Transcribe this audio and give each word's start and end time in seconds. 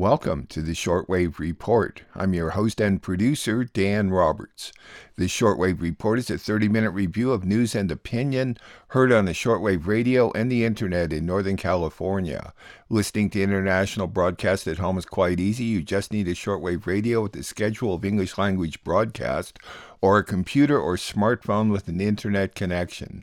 Welcome 0.00 0.46
to 0.46 0.62
the 0.62 0.72
Shortwave 0.72 1.38
Report. 1.38 2.04
I'm 2.14 2.32
your 2.32 2.52
host 2.52 2.80
and 2.80 3.02
producer, 3.02 3.64
Dan 3.64 4.08
Roberts. 4.08 4.72
The 5.16 5.26
Shortwave 5.26 5.82
Report 5.82 6.18
is 6.18 6.30
a 6.30 6.38
30 6.38 6.70
minute 6.70 6.92
review 6.92 7.32
of 7.32 7.44
news 7.44 7.74
and 7.74 7.90
opinion 7.90 8.56
heard 8.88 9.12
on 9.12 9.26
the 9.26 9.32
shortwave 9.32 9.86
radio 9.86 10.32
and 10.32 10.50
the 10.50 10.64
internet 10.64 11.12
in 11.12 11.26
Northern 11.26 11.58
California. 11.58 12.54
Listening 12.88 13.28
to 13.28 13.42
international 13.42 14.06
broadcast 14.06 14.66
at 14.66 14.78
home 14.78 14.96
is 14.96 15.04
quite 15.04 15.38
easy. 15.38 15.64
You 15.64 15.82
just 15.82 16.14
need 16.14 16.28
a 16.28 16.34
shortwave 16.34 16.86
radio 16.86 17.20
with 17.20 17.36
a 17.36 17.42
schedule 17.42 17.92
of 17.92 18.02
English 18.02 18.38
language 18.38 18.82
broadcast 18.82 19.58
or 20.00 20.16
a 20.16 20.24
computer 20.24 20.80
or 20.80 20.96
smartphone 20.96 21.70
with 21.70 21.88
an 21.88 22.00
internet 22.00 22.54
connection. 22.54 23.22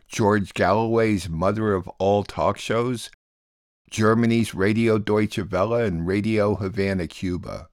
George 0.11 0.53
Galloway's 0.53 1.29
mother 1.29 1.73
of 1.73 1.87
all 1.97 2.25
talk 2.25 2.57
shows, 2.57 3.09
Germany's 3.89 4.53
Radio 4.53 4.97
Deutsche 4.97 5.39
Welle, 5.49 5.75
and 5.75 6.05
Radio 6.05 6.55
Havana, 6.55 7.07
Cuba. 7.07 7.69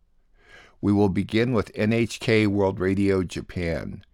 We 0.81 0.93
will 0.93 1.09
begin 1.09 1.53
with 1.53 1.75
NHK 1.75 2.47
World 2.47 2.79
Radio 2.79 3.25
Japan. 3.25 4.05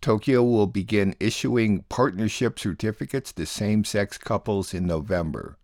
Tokyo 0.00 0.44
will 0.44 0.68
begin 0.68 1.16
issuing 1.18 1.82
partnership 1.88 2.56
certificates 2.56 3.32
to 3.32 3.46
same 3.46 3.82
sex 3.82 4.16
couples 4.16 4.72
in 4.72 4.86
November. 4.86 5.58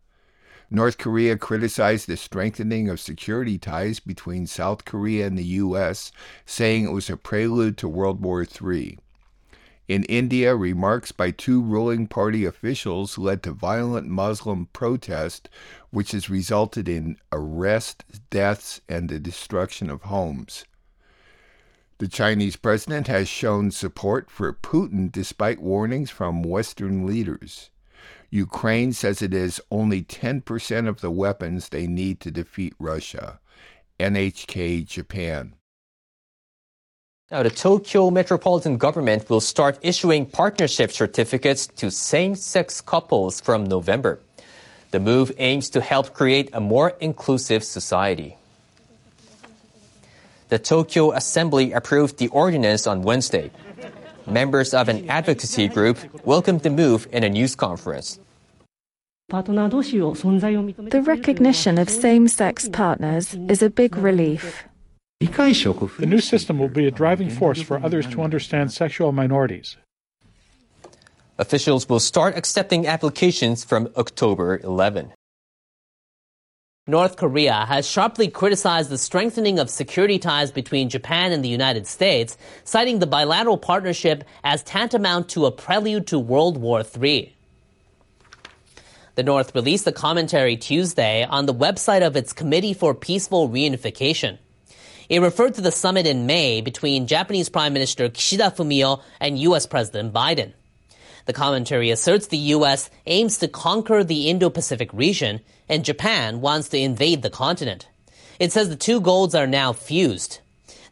North 0.73 0.98
Korea 0.98 1.37
criticized 1.37 2.09
the 2.09 2.17
strengthening 2.17 2.89
of 2.89 2.98
security 2.98 3.59
ties 3.59 4.00
between 4.00 4.48
South 4.48 4.84
Korea 4.84 5.25
and 5.25 5.39
the 5.39 5.45
U.S., 5.45 6.11
saying 6.45 6.84
it 6.84 6.93
was 6.93 7.09
a 7.09 7.17
prelude 7.17 7.78
to 7.78 7.89
World 7.89 8.21
War 8.21 8.45
III. 8.45 8.98
In 9.89 10.05
India, 10.05 10.55
remarks 10.55 11.12
by 11.12 11.31
two 11.31 11.62
ruling 11.62 12.06
party 12.08 12.44
officials 12.44 13.17
led 13.17 13.42
to 13.42 13.53
violent 13.53 14.06
Muslim 14.06 14.67
protest, 14.75 15.48
which 15.89 16.12
has 16.12 16.28
resulted 16.28 16.91
in 16.91 17.17
arrests, 17.33 18.20
deaths, 18.28 18.83
and 18.86 19.09
the 19.09 19.19
destruction 19.19 19.89
of 19.89 20.03
homes. 20.03 20.66
The 21.97 22.06
Chinese 22.06 22.56
president 22.56 23.06
has 23.06 23.28
shown 23.28 23.70
support 23.70 24.31
for 24.31 24.53
Putin 24.53 25.11
despite 25.11 25.59
warnings 25.59 26.11
from 26.11 26.42
Western 26.42 27.06
leaders. 27.06 27.70
Ukraine 28.31 28.92
says 28.92 29.22
it 29.22 29.33
has 29.33 29.59
only 29.70 30.03
10% 30.03 30.86
of 30.86 31.00
the 31.00 31.11
weapons 31.11 31.70
they 31.70 31.86
need 31.86 32.20
to 32.20 32.31
defeat 32.31 32.75
Russia. 32.78 33.41
NHK 33.98 34.86
Japan. 34.86 35.55
Now, 37.31 37.43
the 37.43 37.51
Tokyo 37.51 38.11
metropolitan 38.11 38.79
government 38.79 39.29
will 39.29 39.43
start 39.43 39.79
issuing 39.83 40.25
partnership 40.25 40.91
certificates 40.91 41.67
to 41.77 41.91
same 41.91 42.34
sex 42.34 42.81
couples 42.81 43.39
from 43.39 43.65
November. 43.65 44.19
The 44.93 45.01
move 45.01 45.33
aims 45.37 45.69
to 45.71 45.83
help 45.83 46.15
create 46.15 46.49
a 46.55 46.61
more 46.61 46.97
inclusive 47.01 47.65
society. 47.65 48.39
The 50.49 50.59
Tokyo 50.59 51.12
Assembly 51.12 51.73
approved 51.73 52.17
the 52.17 52.29
ordinance 52.29 52.87
on 52.87 53.03
Wednesday 53.03 53.51
members 54.27 54.73
of 54.75 54.89
an 54.89 55.09
advocacy 55.09 55.69
group 55.69 55.99
welcomed 56.25 56.62
the 56.62 56.71
move 56.71 57.06
in 57.12 57.25
a 57.25 57.29
news 57.29 57.55
conference. 57.55 58.19
The 59.28 61.03
recognition 61.05 61.78
of 61.78 61.91
same 61.91 62.28
sex 62.28 62.69
partners 62.71 63.34
is 63.49 63.62
a 63.62 63.71
big 63.71 63.97
relief. 63.97 64.65
The 65.21 66.06
new 66.06 66.21
system 66.21 66.61
will 66.61 66.69
be 66.69 66.87
a 66.87 66.93
driving 66.93 67.29
force 67.29 67.61
for 67.61 67.83
others 67.83 68.06
to 68.06 68.23
understand 68.23 68.71
sexual 68.73 69.11
minorities. 69.11 69.77
Officials 71.39 71.89
will 71.89 71.99
start 71.99 72.37
accepting 72.37 72.87
applications 72.87 73.65
from 73.65 73.89
October 73.97 74.61
11. 74.62 75.12
North 76.87 77.17
Korea 77.17 77.67
has 77.67 77.84
sharply 77.84 78.28
criticized 78.28 78.91
the 78.91 78.97
strengthening 78.97 79.59
of 79.59 79.71
security 79.71 80.21
ties 80.21 80.53
between 80.53 80.89
Japan 80.89 81.33
and 81.33 81.45
the 81.45 81.49
United 81.49 81.89
States, 81.89 82.39
citing 82.62 83.01
the 83.01 83.07
bilateral 83.07 83.59
partnership 83.59 84.23
as 84.45 84.62
tantamount 84.62 85.28
to 85.31 85.47
a 85.47 85.51
prelude 85.51 86.07
to 86.07 86.19
World 86.21 86.59
War 86.59 86.84
III. 86.84 87.34
The 89.17 89.25
North 89.25 89.53
released 89.53 89.87
a 89.89 89.93
commentary 89.93 90.57
Tuesday 90.57 91.25
on 91.25 91.47
the 91.47 91.55
website 91.55 92.07
of 92.07 92.15
its 92.15 92.33
Committee 92.33 92.73
for 92.73 92.95
Peaceful 92.95 93.49
Reunification. 93.49 94.39
It 95.09 95.23
referred 95.23 95.55
to 95.55 95.63
the 95.63 95.73
summit 95.73 96.07
in 96.07 96.27
May 96.27 96.61
between 96.61 97.07
Japanese 97.07 97.49
Prime 97.49 97.73
Minister 97.73 98.11
Kishida 98.11 98.55
Fumio 98.55 99.01
and 99.21 99.39
U.S. 99.39 99.65
President 99.65 100.13
Biden. 100.13 100.53
The 101.25 101.33
commentary 101.33 101.91
asserts 101.91 102.27
the 102.27 102.37
U.S. 102.57 102.91
aims 103.07 103.39
to 103.39 103.49
conquer 103.49 104.05
the 104.05 104.29
Indo-Pacific 104.29 104.93
region 104.93 105.41
and 105.67 105.85
Japan 105.85 106.43
wants 106.43 106.69
to 106.71 106.79
invade 106.79 107.23
the 107.23 107.31
continent. 107.31 107.89
It 108.39 108.53
says 108.53 108.69
the 108.69 108.77
two 108.77 109.01
goals 109.01 109.35
are 109.35 109.47
now 109.47 109.73
fused. 109.73 110.41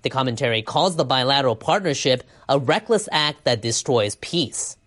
The 0.00 0.10
commentary 0.10 0.62
calls 0.62 0.96
the 0.96 1.04
bilateral 1.04 1.56
partnership 1.56 2.24
a 2.48 2.58
reckless 2.58 3.10
act 3.12 3.44
that 3.44 3.60
destroys 3.60 4.14
peace. 4.16 4.78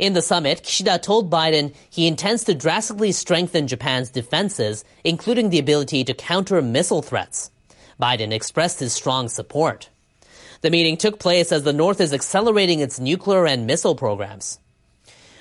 In 0.00 0.14
the 0.14 0.22
summit, 0.22 0.62
Kishida 0.64 1.00
told 1.00 1.30
Biden 1.30 1.74
he 1.90 2.08
intends 2.08 2.42
to 2.44 2.54
drastically 2.54 3.12
strengthen 3.12 3.68
Japan's 3.68 4.10
defenses, 4.10 4.84
including 5.04 5.50
the 5.50 5.58
ability 5.60 6.02
to 6.04 6.14
counter 6.14 6.60
missile 6.60 7.02
threats. 7.02 7.52
Biden 8.00 8.32
expressed 8.32 8.80
his 8.80 8.92
strong 8.92 9.28
support. 9.28 9.90
The 10.60 10.70
meeting 10.70 10.96
took 10.96 11.18
place 11.18 11.52
as 11.52 11.62
the 11.62 11.72
North 11.72 12.00
is 12.00 12.12
accelerating 12.12 12.80
its 12.80 12.98
nuclear 12.98 13.46
and 13.46 13.66
missile 13.66 13.94
programs. 13.94 14.58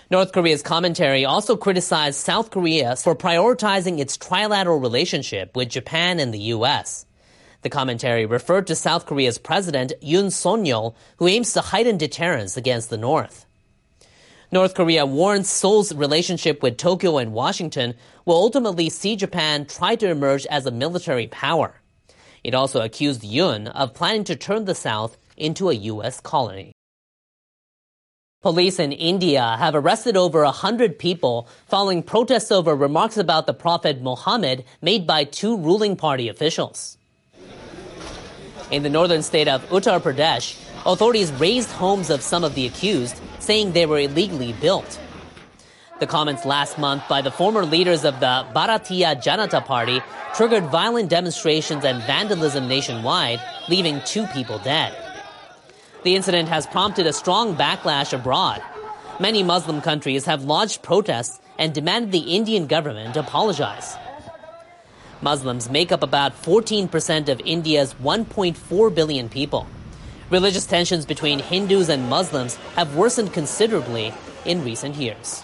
North 0.09 0.31
Korea's 0.31 0.61
commentary 0.61 1.25
also 1.25 1.57
criticized 1.57 2.19
South 2.19 2.49
Korea 2.49 2.95
for 2.95 3.15
prioritizing 3.15 3.99
its 3.99 4.17
trilateral 4.17 4.81
relationship 4.81 5.55
with 5.55 5.69
Japan 5.69 6.19
and 6.19 6.33
the 6.33 6.39
U.S. 6.55 7.05
The 7.61 7.69
commentary 7.69 8.25
referred 8.25 8.67
to 8.67 8.75
South 8.75 9.05
Korea's 9.05 9.37
president 9.37 9.91
Yoon 10.01 10.31
Suk-yeol, 10.31 10.95
who 11.17 11.27
aims 11.27 11.51
to 11.53 11.61
heighten 11.61 11.97
deterrence 11.97 12.55
against 12.55 12.89
the 12.89 12.97
North. 12.97 13.45
North 14.49 14.75
Korea 14.75 15.05
warns 15.05 15.49
Seoul's 15.49 15.93
relationship 15.93 16.63
with 16.63 16.77
Tokyo 16.77 17.17
and 17.17 17.33
Washington 17.33 17.93
will 18.23 18.35
ultimately 18.35 18.89
see 18.89 19.17
Japan 19.17 19.65
try 19.65 19.95
to 19.97 20.09
emerge 20.09 20.45
as 20.45 20.65
a 20.65 20.71
military 20.71 21.27
power. 21.27 21.81
It 22.43 22.53
also 22.53 22.81
accused 22.81 23.21
Yoon 23.21 23.67
of 23.67 23.93
planning 23.93 24.23
to 24.25 24.35
turn 24.35 24.65
the 24.65 24.75
South 24.75 25.17
into 25.35 25.69
a 25.69 25.73
U.S. 25.73 26.19
colony. 26.19 26.71
Police 28.41 28.79
in 28.79 28.91
India 28.91 29.55
have 29.57 29.75
arrested 29.75 30.15
over 30.15 30.43
100 30.43 30.99
people 30.99 31.47
following 31.67 32.03
protests 32.03 32.51
over 32.51 32.75
remarks 32.75 33.17
about 33.17 33.47
the 33.47 33.53
Prophet 33.53 34.01
Muhammad 34.01 34.63
made 34.81 35.07
by 35.07 35.23
two 35.23 35.57
ruling 35.57 35.95
party 35.95 36.29
officials. 36.29 36.97
In 38.69 38.83
the 38.83 38.89
northern 38.89 39.23
state 39.23 39.47
of 39.47 39.67
Uttar 39.69 39.99
Pradesh, 39.99 40.55
authorities 40.85 41.31
razed 41.33 41.71
homes 41.71 42.09
of 42.09 42.21
some 42.21 42.43
of 42.43 42.53
the 42.53 42.67
accused, 42.67 43.19
saying 43.39 43.71
they 43.71 43.85
were 43.85 43.99
illegally 43.99 44.53
built. 44.53 44.99
The 45.99 46.05
comments 46.05 46.45
last 46.45 46.77
month 46.77 47.03
by 47.09 47.23
the 47.23 47.31
former 47.31 47.65
leaders 47.65 48.05
of 48.05 48.19
the 48.19 48.45
Bharatiya 48.53 49.15
Janata 49.15 49.65
Party 49.65 49.99
triggered 50.35 50.65
violent 50.65 51.09
demonstrations 51.09 51.83
and 51.83 52.03
vandalism 52.03 52.67
nationwide, 52.67 53.41
leaving 53.67 54.01
two 54.05 54.27
people 54.27 54.59
dead. 54.59 54.95
The 56.03 56.15
incident 56.15 56.49
has 56.49 56.67
prompted 56.67 57.07
a 57.07 57.13
strong 57.13 57.55
backlash 57.55 58.13
abroad. 58.13 58.61
Many 59.19 59.41
Muslim 59.41 59.81
countries 59.81 60.25
have 60.25 60.43
lodged 60.43 60.83
protests 60.83 61.41
and 61.57 61.73
demanded 61.73 62.11
the 62.11 62.35
Indian 62.35 62.67
government 62.67 63.17
apologize. 63.17 63.95
Muslims 65.23 65.67
make 65.67 65.91
up 65.91 66.03
about 66.03 66.39
14% 66.43 67.27
of 67.27 67.41
India's 67.43 67.95
1.4 67.95 68.93
billion 68.93 69.29
people. 69.29 69.65
Religious 70.29 70.67
tensions 70.67 71.07
between 71.07 71.39
Hindus 71.39 71.89
and 71.89 72.07
Muslims 72.07 72.57
have 72.75 72.95
worsened 72.95 73.33
considerably 73.33 74.13
in 74.45 74.63
recent 74.63 74.93
years. 74.95 75.43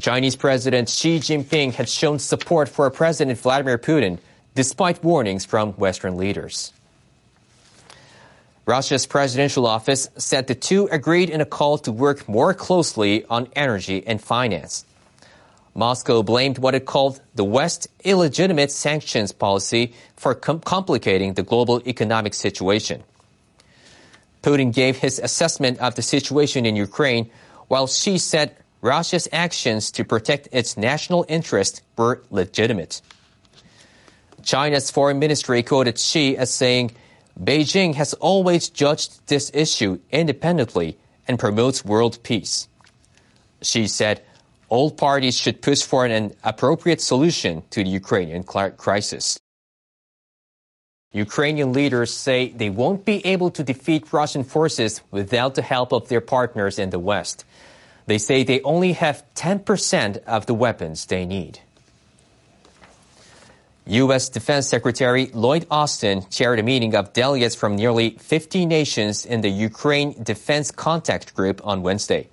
Chinese 0.00 0.36
President 0.36 0.88
Xi 0.88 1.18
Jinping 1.18 1.74
has 1.74 1.92
shown 1.92 2.18
support 2.18 2.70
for 2.70 2.88
President 2.90 3.38
Vladimir 3.38 3.76
Putin 3.76 4.18
despite 4.54 5.04
warnings 5.04 5.44
from 5.44 5.72
Western 5.74 6.16
leaders. 6.16 6.72
Russia's 8.64 9.04
presidential 9.06 9.66
office 9.66 10.08
said 10.16 10.46
the 10.46 10.54
two 10.54 10.88
agreed 10.90 11.28
in 11.28 11.42
a 11.42 11.44
call 11.44 11.76
to 11.76 11.92
work 11.92 12.26
more 12.26 12.54
closely 12.54 13.26
on 13.26 13.48
energy 13.54 14.02
and 14.06 14.22
finance. 14.22 14.86
Moscow 15.74 16.22
blamed 16.22 16.56
what 16.56 16.74
it 16.74 16.86
called 16.86 17.20
the 17.34 17.44
West's 17.44 17.86
illegitimate 18.02 18.70
sanctions 18.70 19.32
policy 19.32 19.92
for 20.16 20.34
com- 20.34 20.60
complicating 20.60 21.34
the 21.34 21.42
global 21.42 21.82
economic 21.86 22.32
situation. 22.32 23.02
Putin 24.42 24.72
gave 24.72 24.96
his 24.96 25.18
assessment 25.18 25.78
of 25.80 25.96
the 25.96 26.02
situation 26.02 26.64
in 26.64 26.76
Ukraine, 26.76 27.30
while 27.68 27.86
Xi 27.86 28.16
said 28.16 28.56
Russia's 28.82 29.28
actions 29.32 29.92
to 29.92 30.04
protect 30.04 30.48
its 30.50 30.76
national 30.76 31.24
interest 31.28 31.82
were 31.96 32.22
legitimate. 32.30 33.00
China's 34.42 34.90
foreign 34.90 35.20
ministry 35.20 35.62
quoted 35.62 35.98
Xi 35.98 36.36
as 36.36 36.52
saying, 36.52 36.90
Beijing 37.40 37.94
has 37.94 38.12
always 38.14 38.68
judged 38.68 39.26
this 39.28 39.50
issue 39.54 40.00
independently 40.10 40.98
and 41.28 41.38
promotes 41.38 41.84
world 41.84 42.18
peace. 42.24 42.68
Xi 43.62 43.86
said, 43.86 44.20
all 44.68 44.90
parties 44.90 45.38
should 45.38 45.62
push 45.62 45.82
for 45.82 46.04
an 46.06 46.32
appropriate 46.42 47.00
solution 47.00 47.62
to 47.70 47.84
the 47.84 47.90
Ukrainian 47.90 48.42
crisis. 48.42 49.38
Ukrainian 51.12 51.72
leaders 51.72 52.12
say 52.12 52.48
they 52.48 52.70
won't 52.70 53.04
be 53.04 53.24
able 53.26 53.50
to 53.50 53.62
defeat 53.62 54.12
Russian 54.12 54.44
forces 54.44 55.02
without 55.10 55.54
the 55.54 55.62
help 55.62 55.92
of 55.92 56.08
their 56.08 56.22
partners 56.22 56.78
in 56.78 56.88
the 56.90 56.98
West. 56.98 57.44
They 58.06 58.18
say 58.18 58.42
they 58.42 58.60
only 58.62 58.92
have 58.94 59.24
10% 59.34 60.24
of 60.24 60.46
the 60.46 60.54
weapons 60.54 61.06
they 61.06 61.24
need. 61.24 61.60
U.S. 63.86 64.28
Defense 64.28 64.68
Secretary 64.68 65.26
Lloyd 65.34 65.66
Austin 65.68 66.24
chaired 66.30 66.60
a 66.60 66.62
meeting 66.62 66.94
of 66.94 67.12
delegates 67.12 67.56
from 67.56 67.74
nearly 67.74 68.10
50 68.10 68.64
nations 68.64 69.26
in 69.26 69.40
the 69.40 69.48
Ukraine 69.48 70.22
Defense 70.22 70.70
Contact 70.70 71.34
Group 71.34 71.60
on 71.64 71.82
Wednesday. 71.82 72.28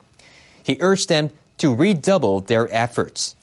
He 0.64 0.78
urged 0.80 1.10
them 1.10 1.32
to 1.58 1.74
redouble 1.74 2.42
their 2.42 2.72
efforts. 2.72 3.36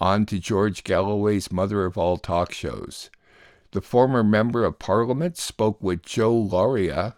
On 0.00 0.24
to 0.26 0.38
George 0.38 0.82
Galloway's 0.82 1.52
mother 1.52 1.84
of 1.84 1.98
all 1.98 2.16
talk 2.16 2.52
shows. 2.52 3.10
The 3.72 3.82
former 3.82 4.24
member 4.24 4.64
of 4.64 4.78
parliament 4.78 5.36
spoke 5.36 5.82
with 5.82 6.02
Joe 6.02 6.34
Lauria, 6.34 7.16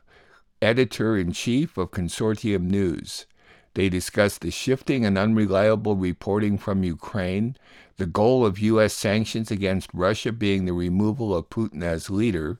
editor 0.61 1.17
in 1.17 1.31
chief 1.33 1.79
of 1.79 1.93
Consortium 1.93 2.63
News. 2.65 3.27
They 3.75 3.89
discussed 3.89 4.41
the 4.41 4.51
shifting 4.51 5.05
and 5.05 5.17
unreliable 5.17 5.95
reporting 5.95 6.59
from 6.59 6.83
Ukraine, 6.83 7.57
the 7.99 8.07
goal 8.07 8.45
of 8.45 8.59
U.S. 8.59 8.95
sanctions 8.95 9.53
against 9.53 9.89
Russia 9.95 10.33
being 10.33 10.65
the 10.65 10.73
removal 10.73 11.35
of 11.37 11.51
Putin 11.51 11.85
as 11.85 12.11
leader, 12.11 12.59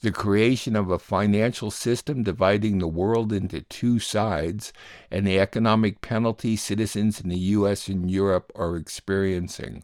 the 0.00 0.12
creation 0.12 0.76
of 0.76 0.90
a 0.90 0.98
financial 0.98 1.70
system 1.70 2.22
dividing 2.22 2.78
the 2.78 2.88
world 2.88 3.32
into 3.32 3.62
two 3.62 3.98
sides, 3.98 4.72
and 5.10 5.26
the 5.26 5.38
economic 5.38 6.00
penalty 6.00 6.56
citizens 6.56 7.20
in 7.20 7.28
the 7.28 7.38
U.S. 7.38 7.88
and 7.88 8.10
Europe 8.10 8.52
are 8.54 8.76
experiencing. 8.76 9.82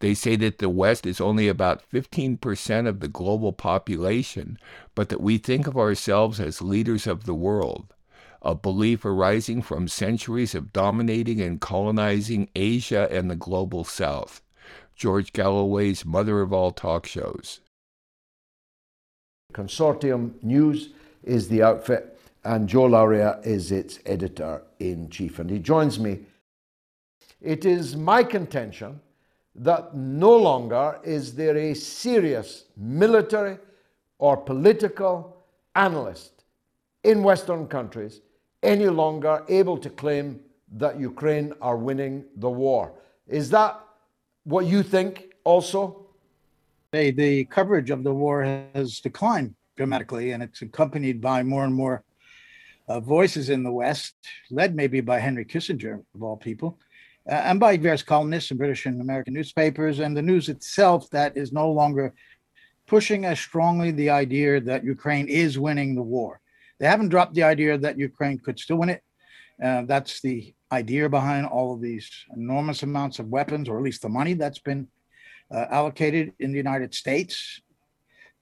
They 0.00 0.14
say 0.14 0.36
that 0.36 0.58
the 0.58 0.68
West 0.68 1.06
is 1.06 1.20
only 1.20 1.48
about 1.48 1.82
15% 1.90 2.86
of 2.86 3.00
the 3.00 3.08
global 3.08 3.52
population, 3.52 4.58
but 4.94 5.08
that 5.08 5.22
we 5.22 5.38
think 5.38 5.66
of 5.66 5.76
ourselves 5.76 6.38
as 6.38 6.60
leaders 6.60 7.06
of 7.06 7.24
the 7.24 7.34
world, 7.34 7.94
a 8.42 8.54
belief 8.54 9.04
arising 9.04 9.62
from 9.62 9.88
centuries 9.88 10.54
of 10.54 10.72
dominating 10.72 11.40
and 11.40 11.60
colonizing 11.60 12.48
Asia 12.54 13.08
and 13.10 13.30
the 13.30 13.36
global 13.36 13.84
South. 13.84 14.42
George 14.94 15.32
Galloway's 15.32 16.04
mother 16.04 16.40
of 16.40 16.52
all 16.52 16.72
talk 16.72 17.06
shows. 17.06 17.60
Consortium 19.56 20.34
News 20.42 20.90
is 21.24 21.48
the 21.48 21.62
outfit, 21.62 22.20
and 22.44 22.68
Joe 22.68 22.88
Lauria 22.88 23.44
is 23.44 23.72
its 23.72 23.98
editor 24.04 24.62
in 24.78 25.08
chief. 25.08 25.38
And 25.38 25.48
he 25.48 25.58
joins 25.58 25.98
me. 25.98 26.20
It 27.40 27.64
is 27.64 27.96
my 27.96 28.22
contention 28.22 29.00
that 29.54 29.94
no 29.96 30.36
longer 30.36 31.00
is 31.02 31.34
there 31.34 31.56
a 31.56 31.72
serious 31.72 32.64
military 32.76 33.56
or 34.18 34.36
political 34.36 35.38
analyst 35.74 36.44
in 37.02 37.22
Western 37.22 37.66
countries 37.66 38.20
any 38.62 38.88
longer 38.88 39.42
able 39.48 39.78
to 39.78 39.88
claim 39.88 40.38
that 40.72 41.00
Ukraine 41.00 41.54
are 41.62 41.76
winning 41.76 42.24
the 42.36 42.50
war. 42.50 42.92
Is 43.26 43.48
that 43.50 43.80
what 44.44 44.66
you 44.66 44.82
think 44.82 45.32
also? 45.44 46.05
The 46.96 47.44
coverage 47.44 47.90
of 47.90 48.04
the 48.04 48.14
war 48.14 48.42
has 48.42 49.00
declined 49.00 49.54
dramatically, 49.76 50.32
and 50.32 50.42
it's 50.42 50.62
accompanied 50.62 51.20
by 51.20 51.42
more 51.42 51.64
and 51.64 51.74
more 51.74 52.02
uh, 52.88 53.00
voices 53.00 53.50
in 53.50 53.62
the 53.62 53.70
West, 53.70 54.14
led 54.50 54.74
maybe 54.74 55.02
by 55.02 55.18
Henry 55.18 55.44
Kissinger, 55.44 56.02
of 56.14 56.22
all 56.22 56.38
people, 56.38 56.78
uh, 57.30 57.34
and 57.34 57.60
by 57.60 57.76
various 57.76 58.02
columnists 58.02 58.50
in 58.50 58.56
British 58.56 58.86
and 58.86 59.02
American 59.02 59.34
newspapers, 59.34 59.98
and 59.98 60.16
the 60.16 60.22
news 60.22 60.48
itself 60.48 61.10
that 61.10 61.36
is 61.36 61.52
no 61.52 61.70
longer 61.70 62.14
pushing 62.86 63.26
as 63.26 63.38
strongly 63.38 63.90
the 63.90 64.08
idea 64.08 64.58
that 64.58 64.82
Ukraine 64.82 65.28
is 65.28 65.58
winning 65.58 65.94
the 65.94 66.02
war. 66.02 66.40
They 66.78 66.86
haven't 66.86 67.10
dropped 67.10 67.34
the 67.34 67.42
idea 67.42 67.76
that 67.76 67.98
Ukraine 67.98 68.38
could 68.38 68.58
still 68.58 68.78
win 68.78 68.88
it. 68.88 69.02
Uh, 69.62 69.82
that's 69.82 70.22
the 70.22 70.54
idea 70.72 71.10
behind 71.10 71.46
all 71.46 71.74
of 71.74 71.82
these 71.82 72.08
enormous 72.34 72.82
amounts 72.82 73.18
of 73.18 73.28
weapons, 73.28 73.68
or 73.68 73.76
at 73.76 73.84
least 73.84 74.00
the 74.00 74.08
money 74.08 74.32
that's 74.32 74.60
been 74.60 74.88
uh, 75.50 75.66
allocated 75.70 76.32
in 76.38 76.50
the 76.50 76.56
United 76.56 76.94
States. 76.94 77.60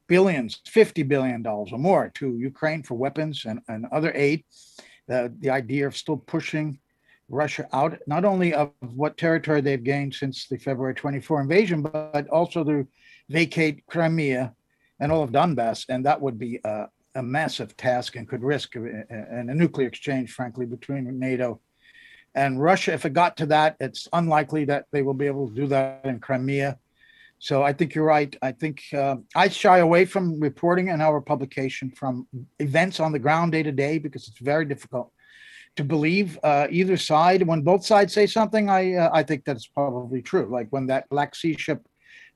Billions, 0.07 0.61
$50 0.67 1.09
billion 1.09 1.47
or 1.47 1.67
more 1.79 2.11
to 2.17 2.37
Ukraine 2.37 2.83
for 2.83 2.95
weapons 2.95 3.45
and, 3.47 3.61
and 3.69 3.87
other 3.91 4.13
aid. 4.15 4.45
The 5.07 5.51
idea 5.51 5.87
of 5.87 5.97
still 5.97 6.17
pushing 6.17 6.79
Russia 7.29 7.67
out, 7.73 7.99
not 8.07 8.25
only 8.25 8.55
of 8.55 8.73
what 8.81 9.17
territory 9.17 9.61
they've 9.61 9.83
gained 9.83 10.15
since 10.15 10.47
the 10.47 10.59
February 10.59 10.95
24 10.95 11.41
invasion, 11.41 11.83
but 11.83 12.29
also 12.29 12.65
to 12.65 12.87
vacate 13.29 13.87
Crimea 13.87 14.55
and 15.01 15.11
all 15.11 15.23
of 15.23 15.31
Donbass. 15.31 15.87
And 15.89 16.05
that 16.05 16.21
would 16.21 16.39
be 16.39 16.61
a, 16.65 16.87
a 17.15 17.23
massive 17.23 17.77
task 17.77 18.17
and 18.17 18.29
could 18.29 18.43
risk 18.43 18.77
a, 18.77 19.05
a, 19.11 19.41
a, 19.41 19.55
nuclear 19.55 19.89
exchange, 19.89 20.33
frankly, 20.33 20.67
between 20.67 21.19
NATO 21.19 21.61
and 22.35 22.61
Russia. 22.61 22.93
If 22.93 23.05
it 23.05 23.13
got 23.13 23.37
to 23.39 23.47
that, 23.47 23.77
it's 23.81 24.09
unlikely 24.13 24.67
that 24.67 24.87
they 24.93 25.03
will 25.03 25.15
be 25.15 25.27
able 25.27 25.49
to 25.49 25.55
do 25.55 25.67
that 25.69 26.05
in 26.05 26.21
Crimea. 26.21 26.79
So 27.45 27.63
I 27.63 27.75
think 27.75 27.95
you're 27.95 28.07
right. 28.07 28.35
I 28.41 28.53
think 28.53 28.83
uh, 28.95 29.17
I 29.37 29.49
shy 29.49 29.81
away 29.81 30.07
from 30.07 30.41
reporting 30.41 30.89
in 30.89 31.03
our 31.03 31.21
publication 31.21 31.91
from 31.91 32.27
events 32.59 33.01
on 33.01 33.13
the 33.13 33.19
ground 33.19 33.53
day 33.53 33.63
to 33.63 33.71
day 33.71 33.99
because 33.99 34.27
it's 34.29 34.39
very 34.39 34.65
difficult 34.65 35.13
to 35.77 35.85
believe 35.85 36.39
uh, 36.43 36.69
either 36.71 36.97
side. 36.97 37.47
When 37.47 37.61
both 37.61 37.85
sides 37.85 38.15
say 38.15 38.27
something, 38.27 38.71
I 38.71 38.95
uh, 38.95 39.11
I 39.13 39.23
think 39.25 39.45
that's 39.45 39.67
probably 39.67 40.23
true. 40.23 40.49
Like 40.51 40.69
when 40.71 40.87
that 40.87 41.07
Black 41.11 41.35
Sea 41.35 41.55
ship 41.59 41.87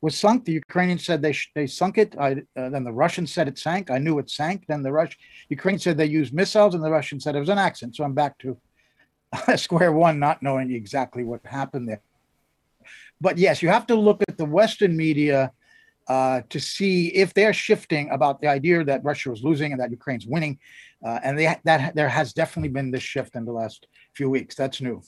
was 0.02 0.14
sunk, 0.14 0.44
the 0.44 0.52
Ukrainians 0.52 1.06
said 1.06 1.22
they 1.22 1.32
sh- 1.32 1.52
they 1.54 1.66
sunk 1.66 1.96
it. 1.96 2.14
I, 2.20 2.42
uh, 2.54 2.68
then 2.68 2.84
the 2.84 2.92
Russians 3.04 3.32
said 3.32 3.48
it 3.48 3.58
sank. 3.58 3.90
I 3.90 3.96
knew 3.96 4.18
it 4.18 4.28
sank. 4.28 4.66
Then 4.68 4.82
the 4.82 4.92
Rush 4.92 5.16
Ukraine 5.48 5.78
said 5.78 5.96
they 5.96 6.18
used 6.20 6.34
missiles, 6.34 6.74
and 6.74 6.84
the 6.84 6.90
Russians 6.90 7.24
said 7.24 7.34
it 7.34 7.40
was 7.46 7.56
an 7.56 7.64
accident. 7.68 7.96
So 7.96 8.04
I'm 8.04 8.12
back 8.12 8.36
to 8.40 8.58
square 9.56 9.92
one, 9.92 10.18
not 10.18 10.42
knowing 10.42 10.70
exactly 10.70 11.24
what 11.24 11.40
happened 11.46 11.88
there. 11.88 12.02
But 13.20 13.38
yes, 13.38 13.62
you 13.62 13.68
have 13.68 13.86
to 13.88 13.94
look 13.94 14.22
at 14.28 14.38
the 14.38 14.44
Western 14.44 14.96
media 14.96 15.52
uh, 16.08 16.42
to 16.48 16.58
see 16.58 17.08
if 17.08 17.34
they're 17.34 17.52
shifting 17.52 18.08
about 18.10 18.40
the 18.40 18.46
idea 18.46 18.82
that 18.84 19.04
Russia 19.04 19.30
was 19.30 19.42
losing 19.42 19.72
and 19.72 19.80
that 19.80 19.90
Ukraine's 19.90 20.26
winning. 20.26 20.58
Uh, 21.04 21.20
and 21.22 21.38
they, 21.38 21.54
that 21.64 21.94
there 21.94 22.08
has 22.08 22.32
definitely 22.32 22.70
been 22.70 22.90
this 22.90 23.02
shift 23.02 23.36
in 23.36 23.44
the 23.44 23.52
last 23.52 23.86
few 24.14 24.30
weeks. 24.30 24.54
That's 24.54 24.80
new. 24.80 25.02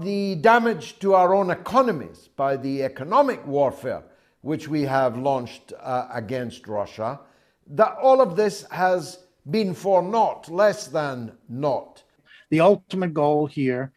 The 0.00 0.34
damage 0.36 0.98
to 0.98 1.14
our 1.14 1.34
own 1.34 1.50
economies 1.50 2.28
by 2.36 2.56
the 2.56 2.82
economic 2.82 3.46
warfare 3.46 4.02
which 4.44 4.68
we 4.68 4.82
have 4.82 5.16
launched 5.16 5.72
uh, 5.80 6.06
against 6.12 6.68
Russia, 6.68 7.18
that 7.66 7.96
all 8.02 8.20
of 8.20 8.36
this 8.36 8.66
has 8.70 9.20
been 9.50 9.72
for 9.72 10.02
naught, 10.02 10.50
less 10.50 10.86
than 10.86 11.32
naught. 11.48 12.02
The 12.50 12.60
ultimate 12.60 13.14
goal 13.14 13.46
here, 13.46 13.93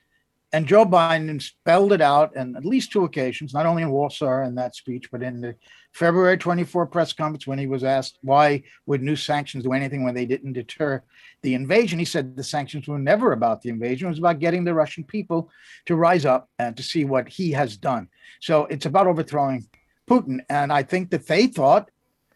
and 0.54 0.66
Joe 0.66 0.86
Biden 0.86 1.42
spelled 1.42 1.92
it 1.92 2.02
out 2.02 2.36
on 2.38 2.56
at 2.56 2.64
least 2.64 2.92
two 2.92 3.04
occasions, 3.04 3.54
not 3.54 3.66
only 3.66 3.84
in 3.84 3.92
Warsaw 3.92 4.46
in 4.46 4.56
that 4.56 4.76
speech, 4.76 5.12
but 5.12 5.22
in 5.22 5.42
the 5.42 5.56
February 5.94 6.38
24 6.38 6.88
press 6.88 7.12
conference 7.12 7.46
when 7.46 7.60
he 7.60 7.68
was 7.68 7.84
asked 7.84 8.18
why 8.22 8.64
would 8.86 9.02
new 9.02 9.18
sanctions 9.18 9.66
do 9.66 9.74
anything 9.74 10.04
when 10.04 10.16
they 10.16 10.26
didn't 10.26 10.54
deter 10.54 11.04
the 11.42 11.54
invasion. 11.54 12.00
He 12.00 12.06
said 12.06 12.38
the 12.38 12.44
sanctions 12.44 12.88
were 12.88 13.00
never 13.00 13.34
about 13.34 13.62
the 13.62 13.70
invasion. 13.70 14.08
It 14.08 14.12
was 14.12 14.20
about 14.20 14.40
getting 14.40 14.64
the 14.64 14.74
Russian 14.74 15.04
people 15.04 15.50
to 15.86 15.96
rise 15.96 16.26
up 16.26 16.50
and 16.60 16.78
to 16.78 16.84
see 16.84 17.04
what 17.04 17.28
he 17.28 17.52
has 17.52 17.76
done. 17.76 18.08
So 18.40 18.66
it's 18.68 18.86
about 18.86 19.08
overthrowing 19.08 19.68
Putin. 20.10 20.40
And 20.50 20.72
I 20.72 20.84
think 20.84 21.10
that 21.10 21.28
they 21.28 21.48
thought 21.48 21.92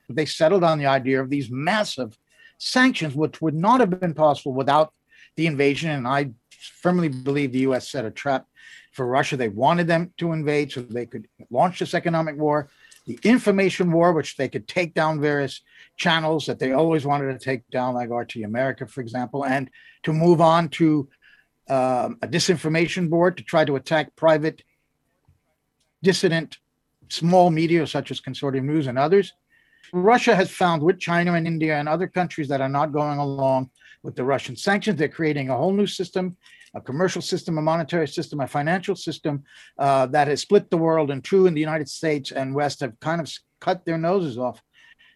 they 0.09 0.25
settled 0.25 0.65
on 0.65 0.79
the 0.79 0.87
idea 0.87 1.21
of 1.21 1.29
these 1.29 1.49
massive 1.49 2.17
sanctions, 2.57 3.15
which 3.15 3.41
would 3.41 3.55
not 3.55 3.79
have 3.79 4.01
been 4.01 4.13
possible 4.13 4.53
without 4.53 4.93
the 5.37 5.47
invasion. 5.47 5.91
And 5.91 6.07
I 6.07 6.31
firmly 6.61 7.09
believe 7.09 7.51
the 7.51 7.59
US 7.59 7.89
set 7.89 8.05
a 8.05 8.11
trap 8.11 8.45
for 8.93 9.05
Russia. 9.05 9.37
They 9.37 9.49
wanted 9.49 9.87
them 9.87 10.13
to 10.17 10.31
invade 10.33 10.71
so 10.71 10.81
they 10.81 11.05
could 11.05 11.27
launch 11.49 11.79
this 11.79 11.93
economic 11.93 12.37
war 12.37 12.69
the 13.05 13.19
information 13.23 13.91
war, 13.91 14.13
which 14.13 14.37
they 14.37 14.47
could 14.47 14.67
take 14.67 14.93
down 14.93 15.19
various 15.19 15.61
channels 15.97 16.45
that 16.45 16.59
they 16.59 16.71
always 16.71 17.05
wanted 17.05 17.31
to 17.31 17.43
take 17.43 17.67
down, 17.69 17.95
like 17.95 18.09
RT 18.09 18.37
America, 18.37 18.85
for 18.85 19.01
example, 19.01 19.45
and 19.45 19.69
to 20.03 20.13
move 20.13 20.39
on 20.39 20.69
to 20.69 21.09
um, 21.69 22.17
a 22.21 22.27
disinformation 22.27 23.09
board 23.09 23.37
to 23.37 23.43
try 23.43 23.65
to 23.65 23.75
attack 23.75 24.15
private, 24.15 24.63
dissident, 26.03 26.57
small 27.09 27.49
media 27.49 27.85
such 27.87 28.11
as 28.11 28.21
Consortium 28.21 28.63
News 28.63 28.87
and 28.87 28.97
others. 28.99 29.33
Russia 29.93 30.35
has 30.35 30.49
found 30.49 30.81
with 30.81 30.99
China 30.99 31.33
and 31.33 31.47
India 31.47 31.77
and 31.77 31.89
other 31.89 32.07
countries 32.07 32.47
that 32.47 32.61
are 32.61 32.69
not 32.69 32.93
going 32.93 33.17
along 33.17 33.69
with 34.03 34.15
the 34.15 34.23
Russian 34.23 34.55
sanctions, 34.55 34.97
they're 34.97 35.07
creating 35.07 35.49
a 35.49 35.57
whole 35.57 35.73
new 35.73 35.87
system 35.87 36.37
a 36.73 36.81
commercial 36.81 37.21
system, 37.21 37.57
a 37.57 37.61
monetary 37.61 38.07
system, 38.07 38.39
a 38.39 38.47
financial 38.47 38.95
system 38.95 39.43
uh, 39.77 40.05
that 40.07 40.27
has 40.27 40.41
split 40.41 40.69
the 40.69 40.77
world 40.77 41.11
in 41.11 41.21
two 41.21 41.45
in 41.45 41.53
the 41.53 41.59
United 41.59 41.89
States 41.89 42.31
and 42.31 42.55
West 42.55 42.79
have 42.79 42.99
kind 42.99 43.19
of 43.19 43.31
cut 43.59 43.83
their 43.85 43.97
noses 43.97 44.37
off, 44.37 44.61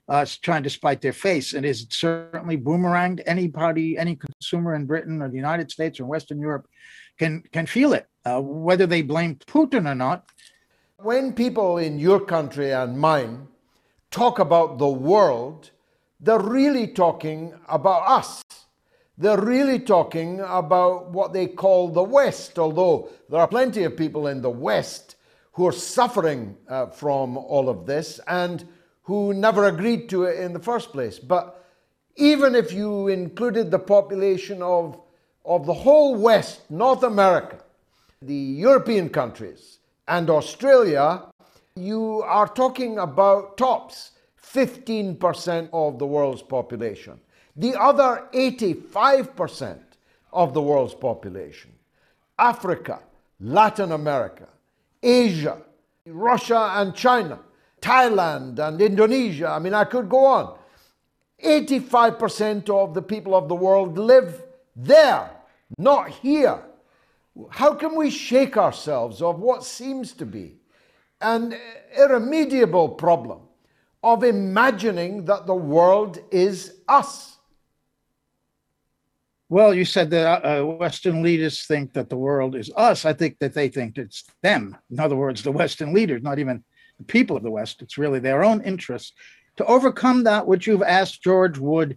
uh, 0.09 0.25
trying 0.41 0.63
to 0.63 0.69
spite 0.69 1.01
their 1.01 1.13
face. 1.13 1.53
And 1.53 1.65
is 1.65 1.87
certainly 1.89 2.57
boomeranged. 2.57 3.21
Anybody, 3.25 3.97
any 3.97 4.17
consumer 4.17 4.75
in 4.75 4.85
Britain 4.85 5.21
or 5.21 5.29
the 5.29 5.35
United 5.35 5.71
States 5.71 5.99
or 5.99 6.05
Western 6.05 6.39
Europe 6.39 6.67
can 7.17 7.43
can 7.53 7.65
feel 7.65 7.93
it, 7.93 8.07
uh, 8.25 8.41
whether 8.41 8.85
they 8.85 9.01
blame 9.01 9.35
Putin 9.35 9.89
or 9.89 9.95
not. 9.95 10.25
When 10.97 11.33
people 11.33 11.77
in 11.77 11.99
your 11.99 12.19
country 12.19 12.71
and 12.71 12.99
mine 12.99 13.47
talk 14.11 14.39
about 14.39 14.77
the 14.77 14.87
world, 14.87 15.71
they're 16.19 16.39
really 16.39 16.87
talking 16.87 17.53
about 17.67 18.07
us 18.07 18.43
they're 19.17 19.41
really 19.41 19.79
talking 19.79 20.41
about 20.41 21.11
what 21.11 21.31
they 21.31 21.47
call 21.47 21.89
the 21.89 22.03
West, 22.03 22.59
although 22.59 23.09
there 23.29 23.39
are 23.39 23.47
plenty 23.47 23.83
of 23.83 23.95
people 23.95 24.27
in 24.27 24.41
the 24.41 24.49
West 24.49 25.15
who 25.53 25.65
are 25.67 25.71
suffering 25.71 26.57
uh, 26.67 26.87
from 26.87 27.37
all 27.37 27.69
of 27.69 27.85
this 27.85 28.19
and 28.27 28.67
who 29.03 29.33
never 29.33 29.67
agreed 29.67 30.09
to 30.09 30.23
it 30.23 30.39
in 30.39 30.51
the 30.51 30.59
first 30.59 30.91
place. 30.91 31.17
But 31.17 31.63
even 32.17 32.55
if 32.55 32.73
you 32.73 33.07
included 33.07 33.71
the 33.71 33.79
population 33.79 34.61
of, 34.61 34.99
of 35.45 35.65
the 35.65 35.73
whole 35.73 36.15
West, 36.15 36.69
North 36.69 37.03
America, 37.03 37.59
the 38.21 38.33
European 38.33 39.07
countries, 39.09 39.79
and 40.07 40.29
Australia, 40.29 41.23
you 41.75 42.21
are 42.23 42.47
talking 42.47 42.99
about 42.99 43.57
tops 43.57 44.11
15% 44.41 45.69
of 45.71 45.99
the 45.99 46.05
world's 46.05 46.41
population 46.41 47.19
the 47.55 47.79
other 47.79 48.27
85% 48.33 49.79
of 50.33 50.53
the 50.53 50.61
world's 50.61 50.93
population, 50.93 51.71
Africa, 52.37 52.99
Latin 53.39 53.91
America, 53.91 54.47
Asia, 55.01 55.61
Russia 56.05 56.73
and 56.75 56.93
China, 56.93 57.39
Thailand 57.81 58.59
and 58.59 58.81
Indonesia. 58.81 59.49
I 59.49 59.59
mean, 59.59 59.73
I 59.73 59.85
could 59.85 60.09
go 60.09 60.25
on. 60.25 60.57
85% 61.43 62.69
of 62.69 62.93
the 62.93 63.01
people 63.01 63.35
of 63.35 63.47
the 63.47 63.55
world 63.55 63.97
live 63.97 64.43
there, 64.75 65.29
not 65.77 66.09
here. 66.09 66.59
How 67.49 67.73
can 67.73 67.95
we 67.95 68.09
shake 68.09 68.57
ourselves 68.57 69.21
of 69.21 69.39
what 69.39 69.63
seems 69.63 70.13
to 70.13 70.25
be 70.25 70.55
an 71.21 71.55
irremediable 71.97 72.89
problem 72.89 73.39
of 74.03 74.23
imagining 74.23 75.25
that 75.25 75.45
the 75.45 75.55
world 75.55 76.19
is 76.31 76.75
us? 76.87 77.34
Well, 79.47 79.75
you 79.75 79.85
said 79.85 80.09
that 80.09 80.43
uh, 80.43 80.65
Western 80.65 81.21
leaders 81.21 81.65
think 81.65 81.93
that 81.93 82.09
the 82.09 82.17
world 82.17 82.55
is 82.55 82.71
us. 82.75 83.05
I 83.05 83.13
think 83.13 83.37
that 83.39 83.53
they 83.53 83.69
think 83.69 83.97
it's 83.97 84.23
them. 84.41 84.75
In 84.89 84.99
other 84.99 85.15
words, 85.15 85.43
the 85.43 85.51
Western 85.51 85.93
leaders, 85.93 86.23
not 86.23 86.39
even 86.39 86.63
the 86.97 87.05
people 87.05 87.37
of 87.37 87.43
the 87.43 87.51
West. 87.51 87.81
It's 87.81 87.97
really 87.97 88.19
their 88.19 88.43
own 88.43 88.61
interests. 88.61 89.13
To 89.57 89.65
overcome 89.65 90.23
that, 90.23 90.47
what 90.47 90.65
you've 90.65 90.81
asked 90.81 91.21
George 91.21 91.59
would 91.59 91.95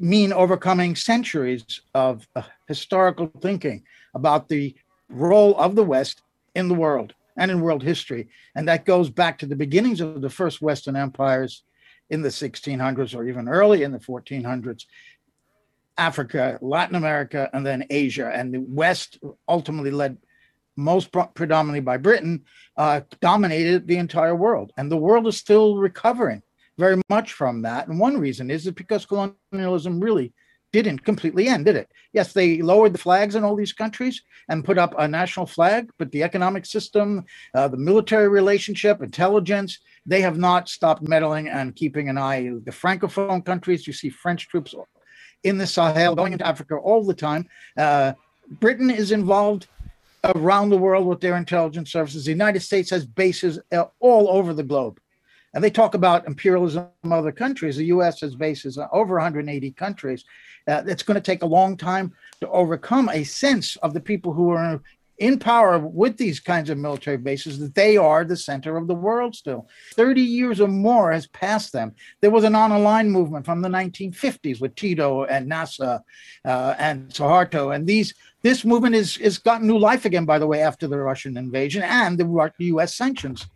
mean 0.00 0.32
overcoming 0.32 0.96
centuries 0.96 1.82
of 1.94 2.26
uh, 2.34 2.42
historical 2.66 3.30
thinking 3.40 3.84
about 4.14 4.48
the 4.48 4.74
role 5.08 5.56
of 5.56 5.76
the 5.76 5.84
West 5.84 6.22
in 6.56 6.68
the 6.68 6.74
world 6.74 7.14
and 7.36 7.50
in 7.50 7.60
world 7.60 7.82
history. 7.82 8.28
And 8.56 8.66
that 8.66 8.84
goes 8.84 9.08
back 9.08 9.38
to 9.38 9.46
the 9.46 9.56
beginnings 9.56 10.00
of 10.00 10.20
the 10.20 10.30
first 10.30 10.60
Western 10.60 10.96
empires 10.96 11.62
in 12.10 12.22
the 12.22 12.28
1600s 12.28 13.14
or 13.14 13.24
even 13.28 13.48
early 13.48 13.82
in 13.82 13.92
the 13.92 13.98
1400s 13.98 14.86
Africa, 15.98 16.58
Latin 16.62 16.94
America, 16.94 17.50
and 17.52 17.66
then 17.66 17.84
Asia. 17.90 18.30
And 18.32 18.54
the 18.54 18.60
West, 18.60 19.18
ultimately 19.48 19.90
led 19.90 20.16
most 20.76 21.10
predominantly 21.34 21.80
by 21.80 21.96
Britain, 21.96 22.44
uh, 22.76 23.00
dominated 23.20 23.86
the 23.86 23.96
entire 23.96 24.36
world. 24.36 24.72
And 24.76 24.90
the 24.90 24.96
world 24.96 25.26
is 25.26 25.36
still 25.36 25.76
recovering 25.76 26.42
very 26.78 27.02
much 27.10 27.32
from 27.32 27.62
that. 27.62 27.88
And 27.88 27.98
one 27.98 28.18
reason 28.18 28.50
is 28.50 28.64
that 28.64 28.76
because 28.76 29.04
colonialism 29.04 30.00
really 30.00 30.32
didn't 30.72 31.04
completely 31.04 31.48
end, 31.48 31.64
did 31.64 31.76
it? 31.76 31.90
Yes, 32.12 32.32
they 32.32 32.60
lowered 32.62 32.92
the 32.92 32.98
flags 32.98 33.34
in 33.34 33.42
all 33.42 33.56
these 33.56 33.72
countries 33.72 34.22
and 34.48 34.64
put 34.64 34.78
up 34.78 34.94
a 34.98 35.08
national 35.08 35.46
flag, 35.46 35.90
but 35.98 36.12
the 36.12 36.22
economic 36.22 36.66
system, 36.66 37.24
uh, 37.54 37.68
the 37.68 37.76
military 37.76 38.28
relationship, 38.28 39.02
intelligence, 39.02 39.78
they 40.06 40.20
have 40.20 40.38
not 40.38 40.68
stopped 40.68 41.02
meddling 41.02 41.48
and 41.48 41.74
keeping 41.74 42.08
an 42.08 42.18
eye. 42.18 42.42
The 42.64 42.70
francophone 42.70 43.44
countries, 43.44 43.86
you 43.86 43.92
see 43.92 44.10
French 44.10 44.48
troops 44.48 44.74
in 45.44 45.58
the 45.58 45.66
Sahel, 45.66 46.14
going 46.14 46.32
into 46.32 46.46
Africa 46.46 46.76
all 46.76 47.04
the 47.04 47.14
time. 47.14 47.48
Uh, 47.76 48.12
Britain 48.60 48.90
is 48.90 49.12
involved 49.12 49.66
around 50.24 50.70
the 50.70 50.76
world 50.76 51.06
with 51.06 51.20
their 51.20 51.36
intelligence 51.36 51.92
services. 51.92 52.24
The 52.24 52.32
United 52.32 52.60
States 52.60 52.90
has 52.90 53.06
bases 53.06 53.58
uh, 53.72 53.84
all 54.00 54.28
over 54.28 54.52
the 54.52 54.62
globe. 54.62 55.00
And 55.54 55.64
they 55.64 55.70
talk 55.70 55.94
about 55.94 56.26
imperialism 56.26 56.88
in 57.04 57.12
other 57.12 57.32
countries. 57.32 57.76
The 57.76 57.86
US 57.86 58.20
has 58.20 58.34
bases 58.34 58.78
over 58.92 59.14
180 59.14 59.70
countries. 59.72 60.24
Uh, 60.66 60.82
it's 60.86 61.02
going 61.02 61.14
to 61.14 61.20
take 61.20 61.42
a 61.42 61.46
long 61.46 61.76
time 61.76 62.12
to 62.40 62.48
overcome 62.50 63.08
a 63.08 63.24
sense 63.24 63.76
of 63.76 63.94
the 63.94 64.00
people 64.00 64.32
who 64.32 64.50
are 64.50 64.82
in 65.18 65.38
power 65.38 65.78
with 65.78 66.16
these 66.16 66.38
kinds 66.38 66.70
of 66.70 66.78
military 66.78 67.16
bases 67.16 67.58
that 67.58 67.74
they 67.74 67.96
are 67.96 68.24
the 68.24 68.36
center 68.36 68.76
of 68.76 68.86
the 68.86 68.94
world 68.94 69.34
still. 69.34 69.68
30 69.94 70.20
years 70.20 70.60
or 70.60 70.68
more 70.68 71.10
has 71.12 71.26
passed 71.26 71.72
them. 71.72 71.94
There 72.20 72.30
was 72.30 72.44
an 72.44 72.52
non-aligned 72.52 73.10
movement 73.10 73.44
from 73.44 73.60
the 73.60 73.68
1950s 73.68 74.60
with 74.60 74.74
Tito 74.74 75.24
and 75.24 75.48
Nasser 75.48 76.00
uh, 76.44 76.74
and 76.78 77.08
Suharto. 77.10 77.74
And 77.74 77.86
these 77.86 78.14
this 78.42 78.64
movement 78.64 78.94
is, 78.94 79.16
is 79.18 79.38
gotten 79.38 79.66
new 79.66 79.78
life 79.78 80.04
again, 80.04 80.24
by 80.24 80.38
the 80.38 80.46
way, 80.46 80.62
after 80.62 80.86
the 80.86 80.98
Russian 80.98 81.36
invasion 81.36 81.82
and 81.82 82.16
the 82.16 82.52
U.S. 82.58 82.94
sanctions 82.94 83.46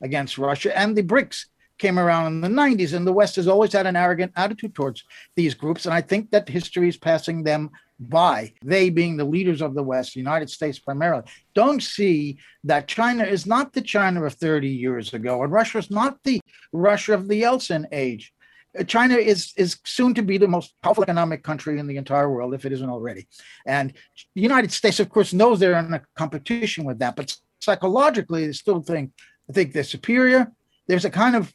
against 0.00 0.38
Russia 0.38 0.76
and 0.76 0.96
the 0.96 1.02
BRICS 1.02 1.46
came 1.78 1.98
around 1.98 2.26
in 2.26 2.40
the 2.40 2.48
90s. 2.48 2.94
And 2.94 3.06
the 3.06 3.12
West 3.12 3.36
has 3.36 3.48
always 3.48 3.72
had 3.72 3.86
an 3.86 3.96
arrogant 3.96 4.32
attitude 4.36 4.74
towards 4.74 5.04
these 5.34 5.54
groups. 5.54 5.84
And 5.86 5.94
I 5.94 6.00
think 6.00 6.30
that 6.30 6.48
history 6.48 6.88
is 6.88 6.96
passing 6.96 7.42
them 7.42 7.70
by, 8.00 8.52
they 8.64 8.90
being 8.90 9.16
the 9.16 9.24
leaders 9.24 9.62
of 9.62 9.74
the 9.74 9.82
West, 9.82 10.14
the 10.14 10.20
United 10.20 10.50
States 10.50 10.78
primarily, 10.78 11.22
don't 11.54 11.82
see 11.82 12.38
that 12.64 12.88
China 12.88 13.24
is 13.24 13.46
not 13.46 13.72
the 13.72 13.80
China 13.80 14.24
of 14.24 14.34
30 14.34 14.68
years 14.68 15.14
ago, 15.14 15.42
and 15.42 15.52
Russia 15.52 15.78
is 15.78 15.90
not 15.90 16.18
the 16.24 16.40
Russia 16.72 17.14
of 17.14 17.28
the 17.28 17.42
Yeltsin 17.42 17.86
age. 17.92 18.32
Uh, 18.78 18.82
China 18.82 19.14
is 19.14 19.52
is 19.56 19.78
soon 19.84 20.14
to 20.14 20.22
be 20.22 20.38
the 20.38 20.48
most 20.48 20.74
powerful 20.82 21.04
economic 21.04 21.44
country 21.44 21.78
in 21.78 21.86
the 21.86 21.96
entire 21.96 22.30
world, 22.30 22.54
if 22.54 22.64
it 22.64 22.72
isn't 22.72 22.90
already. 22.90 23.28
And 23.66 23.92
the 24.34 24.42
United 24.42 24.72
States, 24.72 24.98
of 24.98 25.08
course, 25.08 25.32
knows 25.32 25.60
they're 25.60 25.78
in 25.78 25.94
a 25.94 26.02
competition 26.16 26.84
with 26.84 26.98
that, 26.98 27.14
but 27.14 27.36
psychologically, 27.60 28.46
they 28.46 28.52
still 28.52 28.80
think 28.80 29.12
I 29.48 29.52
think 29.52 29.72
they're 29.72 29.84
superior. 29.84 30.50
There's 30.86 31.04
a 31.04 31.10
kind 31.10 31.36
of 31.36 31.54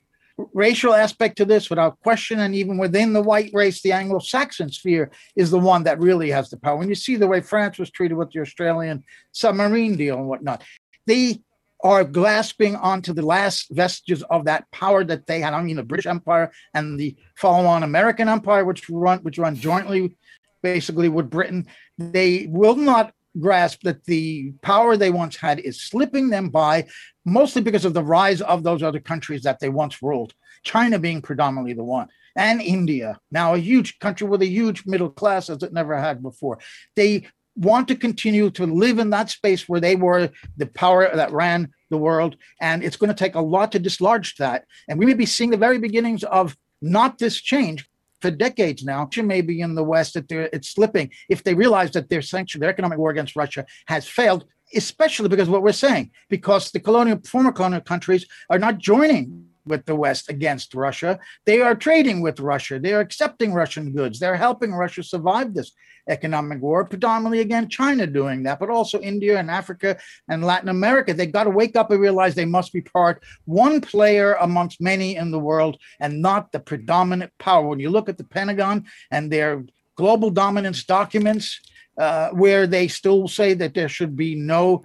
racial 0.53 0.93
aspect 0.93 1.37
to 1.37 1.45
this 1.45 1.69
without 1.69 1.99
question. 2.01 2.39
And 2.39 2.55
even 2.55 2.77
within 2.77 3.13
the 3.13 3.21
white 3.21 3.51
race, 3.53 3.81
the 3.81 3.91
Anglo 3.91 4.19
Saxon 4.19 4.71
sphere 4.71 5.11
is 5.35 5.51
the 5.51 5.59
one 5.59 5.83
that 5.83 5.99
really 5.99 6.29
has 6.29 6.49
the 6.49 6.57
power. 6.57 6.77
When 6.77 6.89
you 6.89 6.95
see 6.95 7.15
the 7.15 7.27
way 7.27 7.41
France 7.41 7.79
was 7.79 7.91
treated 7.91 8.15
with 8.15 8.31
the 8.31 8.41
Australian 8.41 9.03
submarine 9.31 9.95
deal 9.95 10.17
and 10.17 10.27
whatnot, 10.27 10.63
they 11.05 11.41
are 11.81 12.03
grasping 12.03 12.75
onto 12.75 13.13
the 13.13 13.25
last 13.25 13.69
vestiges 13.71 14.21
of 14.29 14.45
that 14.45 14.69
power 14.71 15.03
that 15.03 15.27
they 15.27 15.39
had. 15.39 15.53
I 15.53 15.61
mean, 15.61 15.77
the 15.77 15.83
British 15.83 16.07
Empire 16.07 16.51
and 16.73 16.99
the 16.99 17.15
follow-on 17.35 17.83
American 17.83 18.27
Empire, 18.27 18.65
which 18.65 18.89
run 18.89 19.19
which 19.19 19.37
run 19.37 19.55
jointly, 19.55 20.17
basically 20.61 21.07
with 21.07 21.29
Britain. 21.29 21.67
They 21.97 22.47
will 22.49 22.75
not 22.75 23.13
grasp 23.39 23.81
that 23.83 24.03
the 24.05 24.51
power 24.61 24.97
they 24.97 25.11
once 25.11 25.37
had 25.37 25.59
is 25.59 25.81
slipping 25.81 26.29
them 26.29 26.49
by 26.49 26.87
mostly 27.31 27.61
because 27.61 27.85
of 27.85 27.93
the 27.93 28.03
rise 28.03 28.41
of 28.41 28.63
those 28.63 28.83
other 28.83 28.99
countries 28.99 29.43
that 29.43 29.59
they 29.59 29.69
once 29.69 30.01
ruled, 30.01 30.33
China 30.63 30.99
being 30.99 31.21
predominantly 31.21 31.73
the 31.73 31.83
one, 31.83 32.07
and 32.35 32.61
India, 32.61 33.19
now 33.31 33.53
a 33.53 33.59
huge 33.59 33.99
country 33.99 34.27
with 34.27 34.41
a 34.41 34.47
huge 34.47 34.85
middle 34.85 35.09
class 35.09 35.49
as 35.49 35.63
it 35.63 35.73
never 35.73 35.97
had 35.97 36.21
before. 36.21 36.59
They 36.95 37.27
want 37.55 37.87
to 37.89 37.95
continue 37.95 38.49
to 38.51 38.65
live 38.65 38.99
in 38.99 39.09
that 39.09 39.29
space 39.29 39.67
where 39.67 39.81
they 39.81 39.95
were 39.95 40.29
the 40.57 40.67
power 40.67 41.09
that 41.13 41.31
ran 41.31 41.73
the 41.89 41.97
world. 41.97 42.37
And 42.61 42.83
it's 42.83 42.95
going 42.95 43.09
to 43.09 43.13
take 43.13 43.35
a 43.35 43.41
lot 43.41 43.71
to 43.73 43.79
dislodge 43.79 44.35
that. 44.37 44.65
And 44.87 44.97
we 44.97 45.05
may 45.05 45.13
be 45.13 45.25
seeing 45.25 45.49
the 45.49 45.57
very 45.57 45.77
beginnings 45.77 46.23
of 46.23 46.55
not 46.81 47.17
this 47.17 47.41
change 47.41 47.89
for 48.21 48.31
decades 48.31 48.83
now. 48.83 49.09
Maybe 49.17 49.59
in 49.59 49.75
the 49.75 49.83
West 49.83 50.13
that 50.13 50.31
it's 50.31 50.69
slipping 50.69 51.11
if 51.27 51.43
they 51.43 51.53
realize 51.53 51.91
that 51.91 52.09
their 52.09 52.21
sanction, 52.21 52.61
their 52.61 52.69
economic 52.69 52.97
war 52.97 53.11
against 53.11 53.35
Russia 53.35 53.65
has 53.87 54.07
failed, 54.07 54.45
especially 54.75 55.29
because 55.29 55.49
what 55.49 55.63
we're 55.63 55.71
saying, 55.71 56.11
because 56.29 56.71
the 56.71 56.79
colonial 56.79 57.19
former 57.25 57.51
colonial 57.51 57.81
countries 57.81 58.25
are 58.49 58.59
not 58.59 58.77
joining 58.77 59.45
with 59.65 59.85
the 59.85 59.95
West 59.95 60.29
against 60.29 60.73
Russia. 60.73 61.19
They 61.45 61.61
are 61.61 61.75
trading 61.75 62.21
with 62.21 62.39
Russia. 62.39 62.79
They 62.79 62.93
are 62.93 62.99
accepting 62.99 63.53
Russian 63.53 63.93
goods. 63.93 64.19
They're 64.19 64.35
helping 64.35 64.73
Russia 64.73 65.03
survive 65.03 65.53
this 65.53 65.71
economic 66.09 66.59
war, 66.61 66.83
predominantly 66.85 67.39
again 67.39 67.69
China 67.69 68.07
doing 68.07 68.43
that, 68.43 68.59
but 68.59 68.69
also 68.69 68.99
India 68.99 69.37
and 69.37 69.51
Africa 69.51 69.97
and 70.27 70.43
Latin 70.43 70.69
America. 70.69 71.13
They've 71.13 71.31
got 71.31 71.43
to 71.43 71.51
wake 71.51 71.75
up 71.75 71.91
and 71.91 72.01
realize 72.01 72.33
they 72.33 72.45
must 72.45 72.73
be 72.73 72.81
part, 72.81 73.23
one 73.45 73.79
player 73.79 74.33
amongst 74.41 74.81
many 74.81 75.15
in 75.15 75.29
the 75.29 75.39
world, 75.39 75.77
and 75.99 76.21
not 76.21 76.51
the 76.51 76.59
predominant 76.59 77.31
power. 77.37 77.67
When 77.67 77.79
you 77.79 77.91
look 77.91 78.09
at 78.09 78.17
the 78.17 78.23
Pentagon 78.23 78.85
and 79.11 79.31
their 79.31 79.63
global 79.95 80.31
dominance 80.31 80.83
documents, 80.83 81.59
uh, 81.97 82.29
where 82.29 82.67
they 82.67 82.87
still 82.87 83.27
say 83.27 83.53
that 83.53 83.73
there 83.73 83.89
should 83.89 84.15
be 84.15 84.35
no 84.35 84.83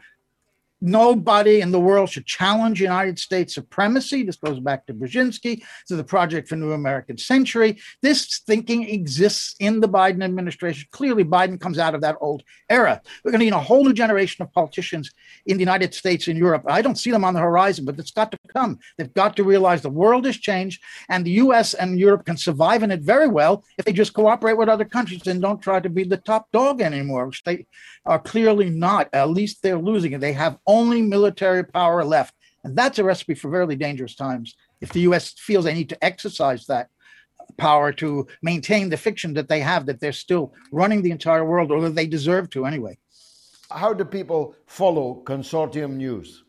nobody 0.85 1.63
in 1.63 1.71
the 1.71 1.81
world 1.81 2.11
should 2.11 2.27
challenge 2.27 2.81
United 2.81 3.19
States 3.19 3.55
supremacy. 3.55 4.23
This 4.23 4.37
goes 4.37 4.61
back 4.61 4.87
to 4.87 4.95
Brzezinski, 4.95 5.63
to 5.89 5.97
the 5.97 6.05
Project 6.05 6.47
for 6.47 6.57
New 6.57 6.73
American 6.73 7.17
Century. 7.17 7.79
This 8.03 8.43
thinking 8.47 8.89
exists 8.89 9.57
in 9.59 9.81
the 9.81 9.89
Biden 9.89 10.23
administration. 10.23 10.87
Clearly, 10.93 11.25
Biden 11.25 11.59
comes 11.59 11.79
out 11.79 11.95
of 11.95 12.03
that 12.03 12.17
old 12.21 12.43
era. 12.69 13.01
We're 13.25 13.33
going 13.33 13.41
to 13.41 13.47
need 13.47 13.55
a 13.55 13.61
whole 13.61 13.85
new 13.85 13.95
generation 13.95 14.43
of 14.43 14.53
politicians 14.53 15.11
in 15.47 15.57
the 15.57 15.63
United 15.63 15.95
States 15.95 16.29
and 16.29 16.39
Europe. 16.39 16.65
I 16.69 16.83
don't 16.83 16.99
see 16.99 17.11
them 17.11 17.25
on 17.25 17.35
the 17.35 17.41
horizon, 17.41 17.87
but 17.87 17.99
it's 17.99 18.11
got 18.11 18.31
to 18.33 18.39
come. 18.53 18.79
They've 18.99 19.13
got 19.15 19.37
to 19.37 19.45
realize 19.45 19.81
the 19.81 19.91
world 19.91 20.27
has 20.27 20.37
changed, 20.37 20.83
and 21.09 21.25
the 21.25 21.33
US 21.45 21.75
and 21.75 21.99
Europe 21.99 22.27
can 22.27 22.37
survive 22.37 22.83
in 22.83 22.91
it 22.91 23.01
very 23.01 23.29
well 23.29 23.65
if 23.79 23.87
they 23.87 23.93
just 23.93 24.13
cooperate 24.13 24.59
with 24.59 24.69
other 24.69 24.85
countries 24.85 25.27
and 25.27 25.41
don't 25.41 25.63
try 25.63 25.81
to 25.81 25.89
be 25.89 26.05
the 26.05 26.19
top 26.19 26.51
dog 26.53 26.83
anymore, 26.83 27.33
are 28.07 28.19
clearly 28.19 28.71
not. 28.71 29.09
At 29.13 29.31
least 29.31 29.63
they're 29.63 29.79
losing 29.79 30.13
it. 30.13 30.21
They 30.21 30.33
have 30.33 30.59
only 30.67 31.03
military 31.03 31.65
power 31.65 32.05
left. 32.05 32.35
And 32.65 32.77
that's 32.77 32.99
a 32.99 33.05
recipe 33.05 33.35
for 33.35 33.51
very 33.51 33.77
dangerous 33.77 34.15
times. 34.15 34.55
If 34.81 34.93
the 34.93 35.01
US 35.01 35.33
feels 35.33 35.65
they 35.65 35.75
need 35.75 35.89
to 35.91 36.05
exercise 36.05 36.67
that 36.67 36.89
power 37.57 37.93
to 37.93 38.27
maintain 38.43 38.89
the 38.89 38.97
fiction 38.97 39.35
that 39.35 39.49
they 39.49 39.61
have, 39.61 39.87
that 39.87 40.01
they're 40.01 40.13
still 40.13 40.55
running 40.73 41.03
the 41.03 41.11
entire 41.11 41.45
world, 41.45 41.71
or 41.71 41.81
that 41.83 41.95
they 41.95 42.07
deserve 42.07 42.49
to 42.51 42.65
anyway. 42.65 42.99
How 43.71 43.93
do 43.93 44.05
people 44.05 44.55
follow 44.67 45.23
Consortium 45.25 45.97
News? 45.97 46.43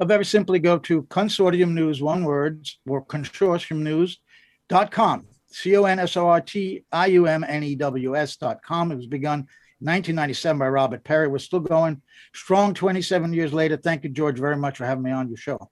I'll 0.00 0.06
very 0.06 0.24
simply 0.24 0.60
go 0.60 0.78
to 0.78 1.02
Consortium 1.04 1.72
News, 1.72 2.00
one 2.00 2.24
word, 2.24 2.68
or 2.86 3.04
consortiumnews.com. 3.04 5.26
C 5.50 5.76
O 5.76 5.84
N 5.84 5.98
S 5.98 6.16
O 6.16 6.28
R 6.28 6.40
T 6.40 6.84
I 6.92 7.06
U 7.06 7.26
M 7.26 7.42
N 7.42 7.62
E 7.62 7.74
W 7.74 8.16
S.com. 8.16 8.92
It 8.92 8.96
was 8.96 9.06
begun 9.06 9.48
1997 9.80 10.58
by 10.58 10.68
Robert 10.68 11.04
Parry. 11.04 11.28
We're 11.28 11.38
still 11.38 11.60
going 11.60 12.02
strong 12.34 12.74
27 12.74 13.32
years 13.32 13.52
later. 13.52 13.76
Thank 13.76 14.04
you, 14.04 14.10
George, 14.10 14.38
very 14.38 14.56
much 14.56 14.78
for 14.78 14.86
having 14.86 15.04
me 15.04 15.12
on 15.12 15.28
your 15.28 15.36
show. 15.36 15.70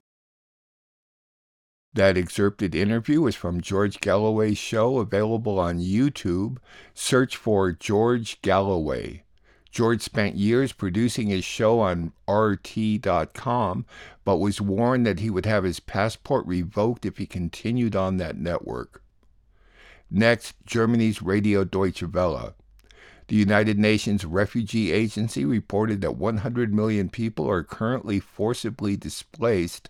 That 1.93 2.19
excerpted 2.19 2.75
interview 2.75 3.23
was 3.23 3.35
from 3.35 3.63
George 3.63 4.01
Galloway's 4.01 4.59
show, 4.59 4.99
available 4.99 5.59
on 5.59 5.79
YouTube. 5.79 6.59
Search 6.93 7.37
for 7.37 7.73
George 7.73 8.41
Galloway. 8.43 9.23
George 9.71 10.03
spent 10.03 10.37
years 10.37 10.73
producing 10.73 11.29
his 11.29 11.45
show 11.45 11.81
on 11.81 12.13
RT.com, 12.29 13.87
but 14.25 14.37
was 14.37 14.61
warned 14.61 15.07
that 15.07 15.21
he 15.21 15.31
would 15.31 15.47
have 15.47 15.65
his 15.65 15.81
passport 15.81 16.47
revoked 16.47 17.05
if 17.05 17.19
he 17.19 17.27
continued 17.27 17.97
on 17.97 18.19
that 18.19 18.37
network. 18.37 19.03
Next, 20.11 20.55
Germany's 20.65 21.21
Radio 21.21 21.65
Deutsche 21.65 22.03
Welle. 22.03 22.55
The 23.29 23.37
United 23.37 23.79
Nations 23.79 24.25
Refugee 24.25 24.93
Agency 24.93 25.45
reported 25.45 26.01
that 26.01 26.17
100 26.17 26.73
million 26.73 27.09
people 27.09 27.51
are 27.51 27.65
currently 27.65 28.21
forcibly 28.21 28.97
displaced, 28.97 29.89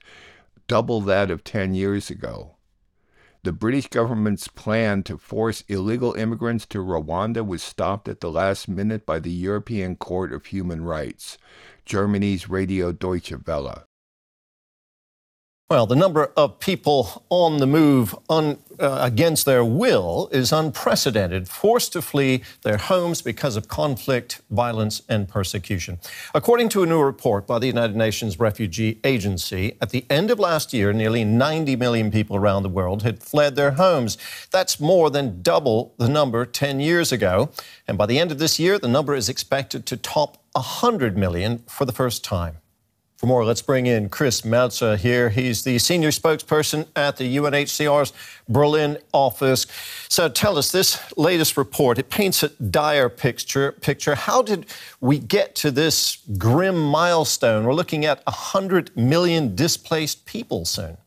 double 0.69 1.03
that 1.03 1.31
of 1.31 1.45
10 1.45 1.75
years 1.75 2.09
ago. 2.09 2.57
The 3.43 3.53
British 3.53 3.87
government's 3.87 4.49
plan 4.49 5.03
to 5.05 5.19
force 5.19 5.63
illegal 5.69 6.15
immigrants 6.15 6.67
to 6.67 6.79
Rwanda 6.79 7.47
was 7.47 7.63
stopped 7.63 8.09
at 8.09 8.21
the 8.21 8.31
last 8.31 8.69
minute 8.69 9.07
by 9.07 9.21
the 9.21 9.31
European 9.31 9.97
Court 9.97 10.33
of 10.33 10.47
Human 10.47 10.83
Rights. 10.83 11.39
Germany's 11.85 12.49
Radio 12.49 12.91
Deutsche 12.91 13.35
Welle. 13.47 13.86
Well, 15.69 15.87
the 15.87 15.97
number 15.97 16.31
of 16.37 16.61
people 16.61 17.25
on 17.29 17.57
the 17.57 17.67
move 17.67 18.15
un, 18.31 18.59
uh, 18.79 19.01
against 19.03 19.47
their 19.47 19.65
will 19.65 20.29
is 20.31 20.53
unprecedented, 20.53 21.49
forced 21.49 21.93
to 21.95 22.03
flee 22.03 22.45
their 22.63 22.77
homes 22.77 23.21
because 23.21 23.57
of 23.57 23.67
conflict, 23.67 24.43
violence, 24.49 25.03
and 25.09 25.29
persecution. 25.29 25.99
According 26.33 26.69
to 26.69 26.85
a 26.85 26.87
new 26.87 27.03
report 27.03 27.49
by 27.49 27.59
the 27.59 27.67
United 27.67 27.97
Nations 27.97 28.39
Refugee 28.39 29.01
Agency, 29.03 29.77
at 29.81 29.91
the 29.91 30.05
end 30.09 30.31
of 30.31 30.39
last 30.39 30.73
year, 30.73 30.93
nearly 30.93 31.25
90 31.25 31.75
million 31.75 32.13
people 32.13 32.37
around 32.37 32.63
the 32.63 32.69
world 32.69 33.03
had 33.03 33.21
fled 33.21 33.57
their 33.57 33.73
homes. 33.73 34.19
That's 34.53 34.79
more 34.79 35.11
than 35.11 35.43
double 35.43 35.95
the 35.99 36.09
number 36.09 36.47
10 36.47 36.79
years 36.79 37.11
ago. 37.11 37.51
And 37.89 37.99
by 37.99 38.07
the 38.07 38.21
end 38.21 38.31
of 38.31 38.39
this 38.39 38.61
year, 38.61 38.79
the 38.79 38.87
number 38.87 39.17
is 39.17 39.29
expected 39.29 39.85
to 39.87 39.97
top 39.97 40.39
100 40.53 41.19
million 41.19 41.65
for 41.67 41.85
the 41.85 41.93
first 41.93 42.23
time. 42.23 42.59
For 43.17 43.25
more, 43.25 43.47
let's 43.47 43.63
bring 43.63 43.87
in 43.87 44.11
Chris 44.11 44.43
Melzer 44.43 44.99
here. 44.99 45.31
He's 45.31 45.65
the 45.65 45.79
senior 45.79 46.11
spokesperson 46.11 46.87
at 46.95 47.17
the 47.17 47.37
UNHCR's 47.39 48.13
Berlin 48.47 48.99
office. 49.13 49.67
So 50.11 50.29
tell 50.29 50.59
us, 50.59 50.71
this 50.71 51.01
latest 51.17 51.57
report, 51.57 51.99
it 51.99 52.11
paints 52.11 52.43
a 52.43 52.51
dire 52.51 53.09
picture. 53.09 53.73
picture. 53.73 54.17
How 54.17 54.43
did 54.43 54.67
we 55.01 55.19
get 55.19 55.55
to 55.57 55.71
this 55.71 56.19
grim 56.37 56.79
milestone? 56.79 57.65
We're 57.65 57.73
looking 57.73 58.05
at 58.05 58.23
100 58.27 58.95
million 58.95 59.57
displaced 59.57 60.27
people 60.27 60.67
soon. 60.67 60.99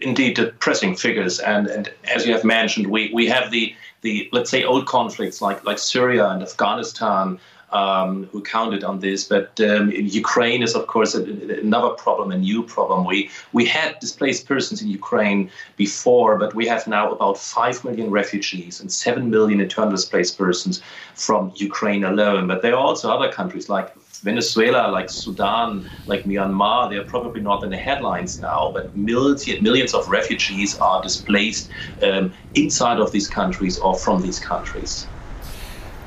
Indeed, 0.00 0.34
depressing 0.34 0.96
figures. 0.96 1.38
And, 1.38 1.68
and 1.68 1.92
as 2.04 2.26
you 2.26 2.32
have 2.32 2.42
mentioned, 2.42 2.88
we, 2.88 3.12
we 3.14 3.26
have 3.26 3.52
the, 3.52 3.76
the, 4.00 4.28
let's 4.32 4.50
say, 4.50 4.64
old 4.64 4.86
conflicts 4.86 5.40
like, 5.40 5.64
like 5.64 5.78
Syria 5.78 6.30
and 6.30 6.42
Afghanistan, 6.42 7.38
um, 7.72 8.26
who 8.32 8.42
counted 8.42 8.84
on 8.84 9.00
this. 9.00 9.24
But 9.24 9.60
um, 9.60 9.90
Ukraine 9.90 10.62
is, 10.62 10.74
of 10.74 10.86
course, 10.86 11.14
a, 11.14 11.22
another 11.60 11.90
problem, 11.90 12.30
a 12.32 12.38
new 12.38 12.62
problem. 12.62 13.04
We 13.04 13.30
we 13.52 13.64
had 13.66 13.98
displaced 14.00 14.46
persons 14.46 14.82
in 14.82 14.88
Ukraine 14.88 15.50
before, 15.76 16.38
but 16.38 16.54
we 16.54 16.66
have 16.66 16.86
now 16.86 17.12
about 17.12 17.38
five 17.38 17.84
million 17.84 18.10
refugees 18.10 18.80
and 18.80 18.90
seven 18.92 19.30
million 19.30 19.60
internally 19.60 19.96
displaced 19.96 20.38
persons 20.38 20.82
from 21.14 21.52
Ukraine 21.56 22.04
alone. 22.04 22.46
But 22.46 22.62
there 22.62 22.74
are 22.74 22.84
also 22.90 23.10
other 23.10 23.30
countries 23.32 23.68
like 23.68 23.94
Venezuela, 24.22 24.90
like 24.90 25.08
Sudan, 25.08 25.88
like 26.06 26.24
Myanmar, 26.24 26.90
they're 26.90 27.04
probably 27.04 27.40
not 27.40 27.64
in 27.64 27.70
the 27.70 27.76
headlines 27.76 28.38
now, 28.38 28.70
but 28.74 28.94
millions, 28.94 29.94
of 29.94 30.08
refugees 30.08 30.76
are 30.76 31.02
displaced 31.02 31.70
um, 32.02 32.32
inside 32.54 32.98
of 33.00 33.12
these 33.12 33.28
countries 33.28 33.78
or 33.78 33.96
from 33.96 34.20
these 34.20 34.38
countries. 34.38 35.06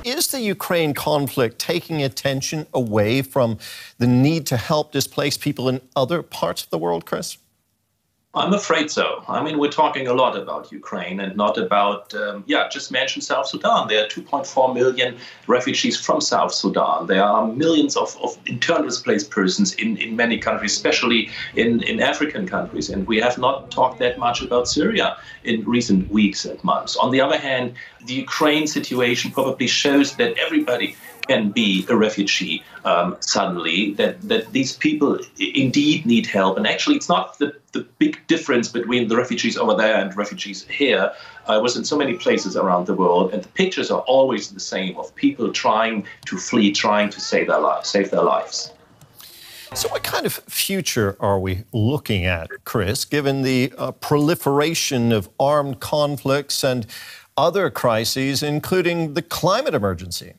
Is 0.04 0.28
the 0.28 0.42
Ukraine 0.42 0.94
conflict 0.94 1.60
taking 1.60 2.04
attention 2.04 2.68
away 2.74 3.22
from 3.22 3.58
the 4.00 4.08
need 4.08 4.46
to 4.48 4.58
help 4.58 4.92
displaced 4.92 5.40
people 5.40 5.70
in 5.70 5.80
other 5.96 6.22
parts 6.22 6.64
of 6.64 6.70
the 6.72 6.78
world, 6.78 7.06
Chris? 7.06 7.38
I'm 8.36 8.52
afraid 8.52 8.90
so. 8.90 9.24
I 9.28 9.44
mean, 9.44 9.60
we're 9.60 9.70
talking 9.70 10.08
a 10.08 10.14
lot 10.14 10.36
about 10.36 10.72
Ukraine 10.72 11.20
and 11.20 11.38
not 11.38 11.56
about, 11.60 12.16
um, 12.16 12.44
yeah, 12.48 12.68
just 12.68 12.92
mention 12.92 13.22
South 13.22 13.46
Sudan. 13.46 13.88
There 13.88 14.04
are 14.04 14.08
2.4 14.08 14.74
million 14.74 15.18
refugees 15.46 16.04
from 16.04 16.20
South 16.20 16.52
Sudan. 16.52 17.06
There 17.06 17.24
are 17.24 17.46
millions 17.46 17.96
of, 17.96 18.18
of 18.24 18.36
internally 18.48 18.88
displaced 18.88 19.30
persons 19.30 19.76
in, 19.76 19.98
in 19.98 20.16
many 20.16 20.40
countries, 20.40 20.74
especially 20.74 21.30
in, 21.56 21.84
in 21.84 22.00
African 22.00 22.48
countries. 22.48 22.90
And 22.90 23.06
we 23.06 23.20
have 23.20 23.38
not 23.38 23.70
talked 23.70 24.00
that 24.00 24.18
much 24.18 24.42
about 24.42 24.68
Syria 24.68 25.16
in 25.44 25.64
recent 25.66 26.10
weeks 26.10 26.44
and 26.44 26.62
months. 26.64 26.96
On 26.96 27.12
the 27.12 27.22
other 27.22 27.38
hand, 27.38 27.76
the 28.08 28.16
Ukraine 28.16 28.66
situation 28.66 29.30
probably 29.30 29.68
shows 29.68 30.16
that 30.16 30.36
everybody 30.40 30.96
can 31.28 31.52
be 31.52 31.86
a 31.90 31.96
refugee 31.96 32.64
um, 32.86 33.16
suddenly, 33.20 33.94
that, 33.94 34.22
that 34.22 34.52
these 34.52 34.76
people 34.76 35.20
indeed 35.40 36.06
need 36.06 36.26
help. 36.26 36.58
And 36.58 36.68
actually, 36.68 36.96
it's 36.96 37.10
not 37.10 37.38
the, 37.40 37.56
the 37.72 37.86
big 37.98 38.20
difference 38.28 38.68
between 38.68 39.08
the 39.08 39.16
refugees 39.16 39.58
over 39.58 39.76
there 39.76 39.96
and 39.96 40.16
refugees 40.16 40.64
here. 40.68 41.12
I 41.48 41.58
was 41.58 41.76
in 41.76 41.84
so 41.86 41.98
many 41.98 42.16
places 42.16 42.56
around 42.56 42.88
the 42.88 42.94
world, 42.94 43.34
and 43.34 43.44
the 43.44 43.50
pictures 43.50 43.92
are 43.92 44.02
always 44.02 44.52
the 44.52 44.60
same 44.60 44.98
of 44.98 45.14
people 45.16 45.52
trying 45.52 46.06
to 46.26 46.38
flee, 46.38 46.72
trying 46.72 47.10
to 47.12 47.20
save 47.20 47.48
their 47.48 47.60
lives. 47.60 47.90
Save 47.90 48.12
their 48.12 48.24
lives. 48.24 48.72
So, 49.74 49.90
what 49.90 50.04
kind 50.04 50.28
of 50.28 50.34
future 50.34 51.18
are 51.20 51.40
we 51.40 51.64
looking 51.72 52.26
at, 52.26 52.48
Chris, 52.64 53.06
given 53.06 53.42
the 53.42 53.74
uh, 53.76 53.92
proliferation 53.94 55.12
of 55.12 55.30
armed 55.40 55.80
conflicts 55.80 56.64
and 56.64 56.86
other 57.36 57.72
crises, 57.72 58.44
including 58.44 59.16
the 59.16 59.24
climate 59.24 59.74
emergency? 59.74 60.36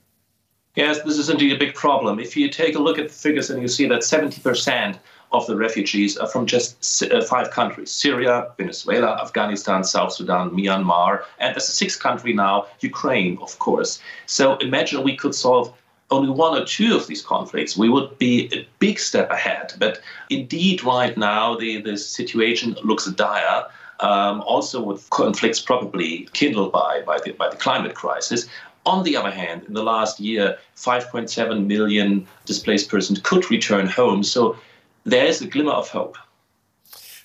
Yes, 0.75 1.01
this 1.03 1.19
is 1.19 1.31
indeed 1.31 1.53
a 1.53 1.59
big 1.59 1.75
problem. 1.75 2.19
If 2.19 2.37
you 2.37 2.49
take 2.49 2.75
a 2.75 2.81
look 2.81 2.99
at 2.99 3.09
the 3.09 3.15
figures 3.15 3.49
and 3.49 3.63
you 3.63 3.69
see 3.69 3.87
that 3.87 4.01
70% 4.01 4.99
of 5.31 5.47
the 5.47 5.57
refugees 5.57 6.17
are 6.17 6.27
from 6.27 6.47
just 6.47 7.03
uh, 7.03 7.23
five 7.25 7.51
countries 7.51 7.91
Syria, 7.91 8.49
Venezuela, 8.57 9.21
Afghanistan, 9.23 9.85
South 9.85 10.13
Sudan, 10.13 10.51
Myanmar, 10.51 11.23
and 11.39 11.57
as 11.57 11.69
a 11.69 11.73
sixth 11.73 12.01
country 12.01 12.33
now, 12.33 12.67
Ukraine, 12.81 13.39
of 13.41 13.59
course. 13.59 14.01
So 14.27 14.57
imagine 14.57 15.03
we 15.03 15.17
could 15.17 15.35
solve 15.35 15.73
only 16.11 16.31
one 16.31 16.61
or 16.61 16.65
two 16.65 16.95
of 16.97 17.07
these 17.07 17.23
conflicts, 17.23 17.77
we 17.77 17.89
would 17.89 18.19
be 18.19 18.49
a 18.53 18.67
big 18.79 18.99
step 18.99 19.31
ahead. 19.31 19.73
But 19.79 20.01
indeed, 20.31 20.85
right 20.85 21.17
now, 21.17 21.57
the, 21.57 21.81
the 21.81 21.97
situation 21.97 22.77
looks 22.85 23.07
dire. 23.07 23.65
Um, 24.01 24.43
also, 24.43 24.83
with 24.83 25.09
conflicts 25.11 25.61
probably 25.61 26.29
kindled 26.33 26.73
by, 26.73 27.03
by, 27.07 27.19
the, 27.25 27.33
by 27.33 27.49
the 27.49 27.57
climate 27.57 27.95
crisis. 27.95 28.47
On 28.87 29.03
the 29.03 29.17
other 29.17 29.31
hand, 29.31 29.65
in 29.67 29.75
the 29.75 29.83
last 29.83 30.21
year, 30.21 30.59
5.7 30.77 31.67
million 31.67 32.27
displaced 32.45 32.91
persons 32.91 33.19
could 33.21 33.51
return 33.51 33.87
home. 33.87 34.23
So 34.23 34.57
there 35.05 35.27
is 35.27 35.41
a 35.41 35.47
glimmer 35.47 35.73
of 35.73 35.89
hope. 35.89 36.19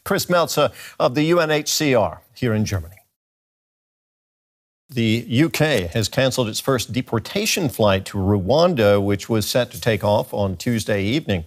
Chris 0.04 0.26
Melzer 0.28 0.72
of 1.00 1.16
the 1.16 1.30
UNHCR 1.32 2.20
here 2.34 2.54
in 2.54 2.66
Germany. 2.66 2.96
The 4.90 5.44
UK 5.44 5.92
has 5.92 6.10
canceled 6.10 6.48
its 6.48 6.60
first 6.60 6.92
deportation 6.92 7.70
flight 7.70 8.06
to 8.06 8.18
Rwanda, 8.18 9.04
which 9.04 9.30
was 9.30 9.48
set 9.48 9.70
to 9.72 9.80
take 9.80 10.04
off 10.04 10.34
on 10.34 10.58
Tuesday 10.58 11.04
evening. 11.04 11.46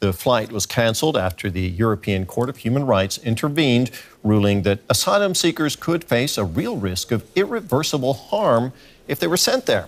The 0.00 0.12
flight 0.12 0.52
was 0.52 0.64
canceled 0.64 1.16
after 1.16 1.50
the 1.50 1.62
European 1.62 2.24
Court 2.24 2.48
of 2.48 2.58
Human 2.58 2.86
Rights 2.86 3.18
intervened, 3.18 3.90
ruling 4.22 4.62
that 4.62 4.78
asylum 4.88 5.34
seekers 5.34 5.74
could 5.74 6.04
face 6.04 6.38
a 6.38 6.44
real 6.44 6.76
risk 6.76 7.10
of 7.10 7.24
irreversible 7.34 8.14
harm 8.14 8.72
if 9.08 9.18
they 9.18 9.26
were 9.26 9.36
sent 9.36 9.66
there. 9.66 9.86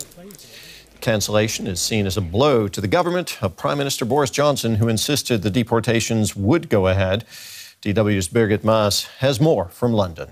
Cancellation 1.00 1.68
is 1.68 1.80
seen 1.80 2.06
as 2.06 2.16
a 2.16 2.20
blow 2.20 2.66
to 2.66 2.80
the 2.80 2.88
government 2.88 3.38
of 3.40 3.56
Prime 3.56 3.78
Minister 3.78 4.04
Boris 4.04 4.30
Johnson, 4.30 4.74
who 4.76 4.88
insisted 4.88 5.42
the 5.42 5.50
deportations 5.50 6.34
would 6.34 6.68
go 6.68 6.88
ahead. 6.88 7.24
DW's 7.80 8.28
Birgit 8.28 8.58
Maass 8.58 9.06
has 9.18 9.40
more 9.40 9.66
from 9.68 9.92
London. 9.92 10.30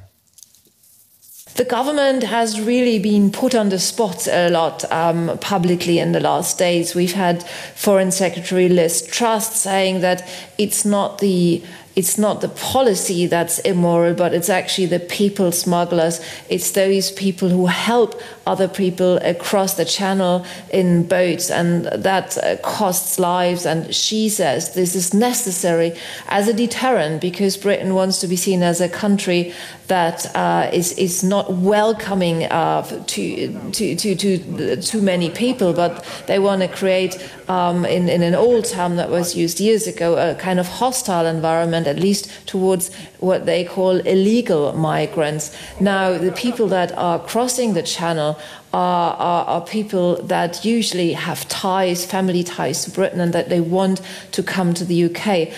The 1.58 1.64
government 1.64 2.22
has 2.22 2.60
really 2.60 3.00
been 3.00 3.32
put 3.32 3.52
on 3.52 3.70
the 3.70 3.80
spot 3.80 4.28
a 4.28 4.48
lot 4.48 4.84
um, 4.92 5.36
publicly 5.40 5.98
in 5.98 6.12
the 6.12 6.20
last 6.20 6.56
days. 6.56 6.94
We've 6.94 7.14
had 7.14 7.42
Foreign 7.74 8.12
Secretary 8.12 8.68
Liz 8.68 9.04
Truss 9.08 9.60
saying 9.60 10.00
that 10.02 10.22
it's 10.56 10.84
not 10.84 11.18
the 11.18 11.60
it's 11.98 12.16
not 12.16 12.40
the 12.42 12.48
policy 12.48 13.26
that's 13.26 13.58
immoral, 13.72 14.14
but 14.14 14.32
it's 14.32 14.48
actually 14.48 14.86
the 14.86 15.00
people 15.00 15.50
smugglers. 15.50 16.20
It's 16.48 16.70
those 16.70 17.10
people 17.10 17.48
who 17.48 17.66
help 17.66 18.14
other 18.46 18.68
people 18.68 19.16
across 19.16 19.74
the 19.74 19.84
channel 19.84 20.46
in 20.72 21.08
boats, 21.08 21.50
and 21.50 21.86
that 21.86 22.38
uh, 22.38 22.56
costs 22.62 23.18
lives. 23.18 23.66
And 23.66 23.92
she 23.92 24.28
says 24.28 24.74
this 24.74 24.94
is 24.94 25.12
necessary 25.12 25.92
as 26.28 26.46
a 26.46 26.54
deterrent 26.54 27.20
because 27.20 27.56
Britain 27.56 27.96
wants 27.96 28.20
to 28.20 28.28
be 28.28 28.36
seen 28.36 28.62
as 28.62 28.80
a 28.80 28.88
country 28.88 29.52
that 29.88 30.34
uh, 30.36 30.70
is 30.72 30.92
is 30.92 31.24
not 31.24 31.52
welcoming 31.52 32.44
uh, 32.44 32.82
to, 33.06 33.70
to, 33.72 33.96
to, 33.96 34.14
to 34.14 34.76
too 34.80 35.02
many 35.02 35.30
people, 35.30 35.72
but 35.72 36.04
they 36.26 36.38
want 36.38 36.62
to 36.62 36.68
create, 36.68 37.16
um, 37.48 37.84
in, 37.84 38.08
in 38.08 38.22
an 38.22 38.34
old 38.34 38.66
term 38.66 38.96
that 38.96 39.10
was 39.10 39.34
used 39.34 39.58
years 39.58 39.86
ago, 39.86 40.16
a 40.16 40.34
kind 40.34 40.60
of 40.60 40.68
hostile 40.68 41.26
environment, 41.26 41.87
at 41.88 41.98
least 41.98 42.30
towards 42.46 42.94
what 43.18 43.46
they 43.46 43.64
call 43.64 43.96
illegal 44.00 44.72
migrants. 44.74 45.56
Now, 45.80 46.16
the 46.16 46.32
people 46.32 46.68
that 46.68 46.92
are 46.96 47.18
crossing 47.18 47.74
the 47.74 47.82
channel 47.82 48.38
are, 48.72 49.14
are, 49.14 49.44
are, 49.46 49.60
people 49.62 50.22
that 50.24 50.64
usually 50.64 51.14
have 51.14 51.48
ties, 51.48 52.04
family 52.04 52.44
ties 52.44 52.84
to 52.84 52.90
Britain, 52.90 53.20
and 53.20 53.32
that 53.32 53.48
they 53.48 53.60
want 53.60 54.02
to 54.32 54.42
come 54.42 54.74
to 54.74 54.84
the 54.84 55.04
UK. 55.04 55.48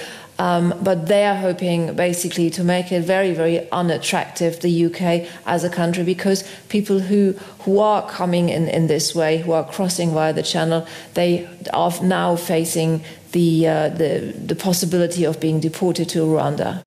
Um, 0.41 0.73
but 0.81 1.07
they 1.07 1.27
are 1.27 1.37
hoping 1.37 1.95
basically 1.95 2.49
to 2.51 2.65
make 2.65 2.91
it 2.93 3.03
very, 3.03 3.35
very 3.35 3.71
unattractive, 3.73 4.61
the 4.61 4.87
UK 4.87 5.29
as 5.45 5.65
a 5.65 5.69
country, 5.69 6.03
because 6.03 6.49
people 6.71 6.99
who, 6.99 7.33
who 7.65 7.79
are 7.79 8.09
coming 8.09 8.49
in, 8.49 8.67
in 8.67 8.87
this 8.87 9.15
way, 9.15 9.37
who 9.37 9.53
are 9.53 9.65
crossing 9.65 10.13
via 10.13 10.33
the 10.33 10.43
channel, 10.43 10.87
they 11.13 11.47
are 11.75 11.93
now 12.03 12.37
facing 12.37 13.05
the, 13.33 13.67
uh, 13.67 13.89
the, 13.89 14.35
the 14.37 14.57
possibility 14.57 15.25
of 15.25 15.41
being 15.41 15.61
deported 15.61 16.09
to 16.11 16.21
Rwanda. 16.21 16.83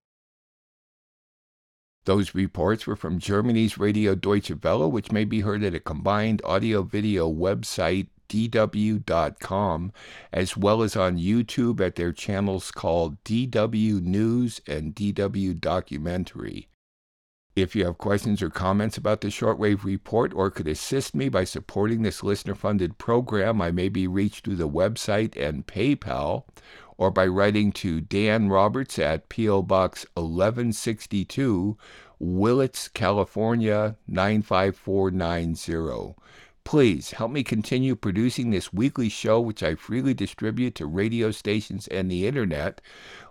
Those 2.05 2.35
reports 2.35 2.85
were 2.85 2.97
from 2.97 3.19
Germany's 3.19 3.77
Radio 3.77 4.13
Deutsche 4.13 4.51
Welle, 4.61 4.91
which 4.91 5.11
may 5.11 5.23
be 5.23 5.39
heard 5.39 5.63
at 5.63 5.73
a 5.73 5.79
combined 5.79 6.41
audio 6.43 6.83
video 6.83 7.31
website 7.31 8.07
DW.com, 8.27 9.93
as 10.31 10.57
well 10.57 10.81
as 10.81 10.95
on 10.95 11.17
YouTube 11.17 11.79
at 11.79 11.95
their 11.95 12.11
channels 12.11 12.71
called 12.71 13.23
DW 13.23 14.01
News 14.01 14.59
and 14.67 14.95
DW 14.95 15.59
Documentary. 15.59 16.67
If 17.55 17.75
you 17.75 17.85
have 17.85 17.99
questions 17.99 18.41
or 18.41 18.49
comments 18.49 18.97
about 18.97 19.21
the 19.21 19.27
Shortwave 19.27 19.83
Report 19.83 20.33
or 20.33 20.49
could 20.49 20.67
assist 20.67 21.13
me 21.13 21.29
by 21.29 21.43
supporting 21.43 22.01
this 22.01 22.23
listener 22.23 22.55
funded 22.55 22.97
program, 22.97 23.61
I 23.61 23.69
may 23.69 23.89
be 23.89 24.07
reached 24.07 24.45
through 24.45 24.55
the 24.55 24.67
website 24.67 25.39
and 25.39 25.67
PayPal 25.67 26.45
or 26.97 27.11
by 27.11 27.27
writing 27.27 27.71
to 27.73 28.01
Dan 28.01 28.49
Roberts 28.49 28.97
at 28.97 29.29
P.O. 29.29 29.61
Box 29.61 30.03
1162, 30.15 31.77
Willits, 32.17 32.87
California 32.87 33.97
95490. 34.07 36.15
Please 36.63 37.11
help 37.11 37.29
me 37.29 37.43
continue 37.43 37.95
producing 37.95 38.49
this 38.49 38.73
weekly 38.73 39.09
show, 39.09 39.39
which 39.39 39.61
I 39.61 39.75
freely 39.75 40.15
distribute 40.15 40.73
to 40.75 40.87
radio 40.87 41.29
stations 41.29 41.87
and 41.89 42.09
the 42.09 42.25
internet, 42.25 42.81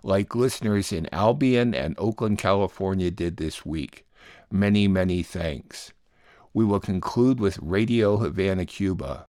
like 0.01 0.33
listeners 0.33 0.93
in 0.93 1.09
Albion 1.11 1.75
and 1.75 1.93
Oakland, 1.97 2.37
California 2.37 3.11
did 3.11 3.35
this 3.35 3.65
week. 3.65 4.05
Many, 4.55 4.87
many 4.87 5.23
thanks. 5.23 5.93
We 6.53 6.63
will 6.63 6.79
conclude 6.79 7.39
with 7.39 7.57
Radio 7.59 8.17
Havana, 8.17 8.67
Cuba. 8.67 9.25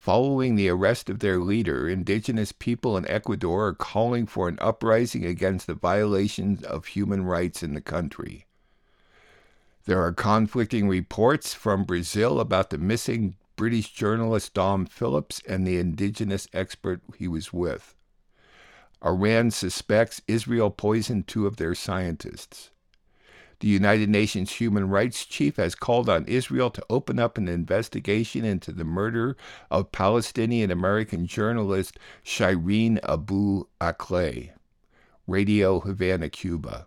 Following 0.00 0.54
the 0.54 0.70
arrest 0.70 1.10
of 1.10 1.18
their 1.18 1.38
leader, 1.38 1.86
indigenous 1.86 2.50
people 2.52 2.96
in 2.96 3.06
Ecuador 3.08 3.66
are 3.66 3.74
calling 3.74 4.24
for 4.24 4.48
an 4.48 4.56
uprising 4.62 5.26
against 5.26 5.66
the 5.66 5.74
violations 5.74 6.62
of 6.62 6.86
human 6.86 7.24
rights 7.24 7.62
in 7.62 7.74
the 7.74 7.82
country. 7.82 8.46
There 9.84 10.00
are 10.02 10.14
conflicting 10.14 10.88
reports 10.88 11.52
from 11.52 11.84
Brazil 11.84 12.40
about 12.40 12.70
the 12.70 12.78
missing 12.78 13.36
British 13.54 13.92
journalist 13.92 14.54
Dom 14.54 14.86
Phillips 14.86 15.42
and 15.46 15.66
the 15.66 15.76
indigenous 15.76 16.48
expert 16.54 17.02
he 17.18 17.28
was 17.28 17.52
with. 17.52 17.94
Iran 19.04 19.50
suspects 19.50 20.22
Israel 20.26 20.70
poisoned 20.70 21.26
two 21.26 21.46
of 21.46 21.56
their 21.56 21.74
scientists. 21.74 22.70
The 23.60 23.68
United 23.68 24.08
Nations 24.08 24.52
Human 24.52 24.88
Rights 24.88 25.26
Chief 25.26 25.56
has 25.56 25.74
called 25.74 26.08
on 26.08 26.24
Israel 26.26 26.70
to 26.70 26.84
open 26.88 27.18
up 27.18 27.36
an 27.38 27.48
investigation 27.48 28.44
into 28.44 28.70
the 28.70 28.84
murder 28.84 29.36
of 29.70 29.90
Palestinian 29.90 30.70
American 30.70 31.26
journalist 31.26 31.98
Shireen 32.24 33.00
Abu 33.02 33.64
Akleh. 33.80 34.50
Radio 35.26 35.80
Havana, 35.80 36.28
Cuba. 36.28 36.86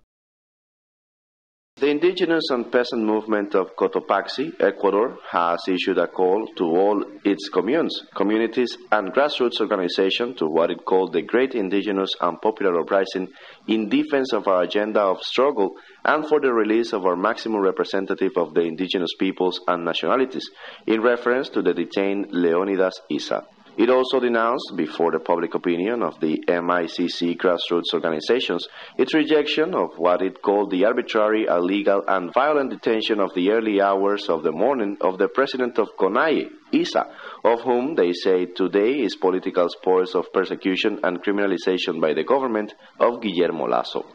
The 1.82 1.90
indigenous 1.90 2.44
and 2.52 2.72
peasant 2.72 3.04
movement 3.04 3.56
of 3.56 3.76
Cotopaxi, 3.76 4.54
Ecuador, 4.62 5.18
has 5.32 5.62
issued 5.68 5.98
a 5.98 6.06
call 6.06 6.46
to 6.58 6.64
all 6.64 7.04
its 7.26 7.50
communes, 7.50 8.04
communities, 8.14 8.78
and 8.92 9.12
grassroots 9.12 9.60
organizations 9.60 10.38
to 10.38 10.46
what 10.46 10.70
it 10.70 10.86
called 10.86 11.12
the 11.12 11.24
Great 11.24 11.56
Indigenous 11.56 12.12
and 12.22 12.40
Popular 12.40 12.80
Uprising 12.80 13.30
in 13.68 13.90
defense 13.90 14.32
of 14.32 14.48
our 14.48 14.62
agenda 14.62 15.00
of 15.00 15.24
struggle 15.24 15.72
and 16.06 16.28
for 16.28 16.40
the 16.40 16.54
release 16.54 16.94
of 16.94 17.04
our 17.04 17.16
maximum 17.16 17.62
representative 17.62 18.34
of 18.36 18.54
the 18.54 18.62
indigenous 18.62 19.16
peoples 19.18 19.60
and 19.68 19.84
nationalities, 19.84 20.48
in 20.86 21.02
reference 21.02 21.50
to 21.50 21.64
the 21.64 21.74
detained 21.74 22.28
Leonidas 22.30 23.02
Iza. 23.10 23.44
It 23.78 23.90
also 23.90 24.20
denounced, 24.20 24.74
before 24.76 25.12
the 25.12 25.20
public 25.20 25.56
opinion 25.56 26.04
of 26.04 26.20
the 26.20 26.44
MICC 26.48 27.38
grassroots 27.38 27.94
organizations, 27.94 28.68
its 28.98 29.14
rejection 29.14 29.74
of 29.74 29.98
what 29.98 30.22
it 30.22 30.42
called 30.42 30.72
the 30.72 30.86
arbitrary, 30.86 31.46
illegal, 31.46 32.04
and 32.08 32.34
violent 32.34 32.70
detention 32.72 33.22
of 33.22 33.34
the 33.34 33.50
early 33.52 33.82
hours 33.82 34.28
of 34.28 34.44
the 34.44 34.52
morning 34.52 34.98
of 35.00 35.18
the 35.18 35.30
president 35.30 35.80
of 35.80 35.88
CONAIE, 35.98 36.50
Iza, 36.74 37.06
of 37.46 37.62
whom 37.62 37.96
they 37.96 38.12
say 38.12 38.46
today 38.46 39.00
is 39.00 39.16
political 39.16 39.70
spoils 39.70 40.16
of 40.16 40.32
persecution 40.34 41.00
and 41.04 41.24
criminalization 41.24 42.02
by 42.02 42.14
the 42.14 42.26
government 42.26 42.74
of 43.00 43.22
Guillermo 43.22 43.68
Lasso. 43.68 44.06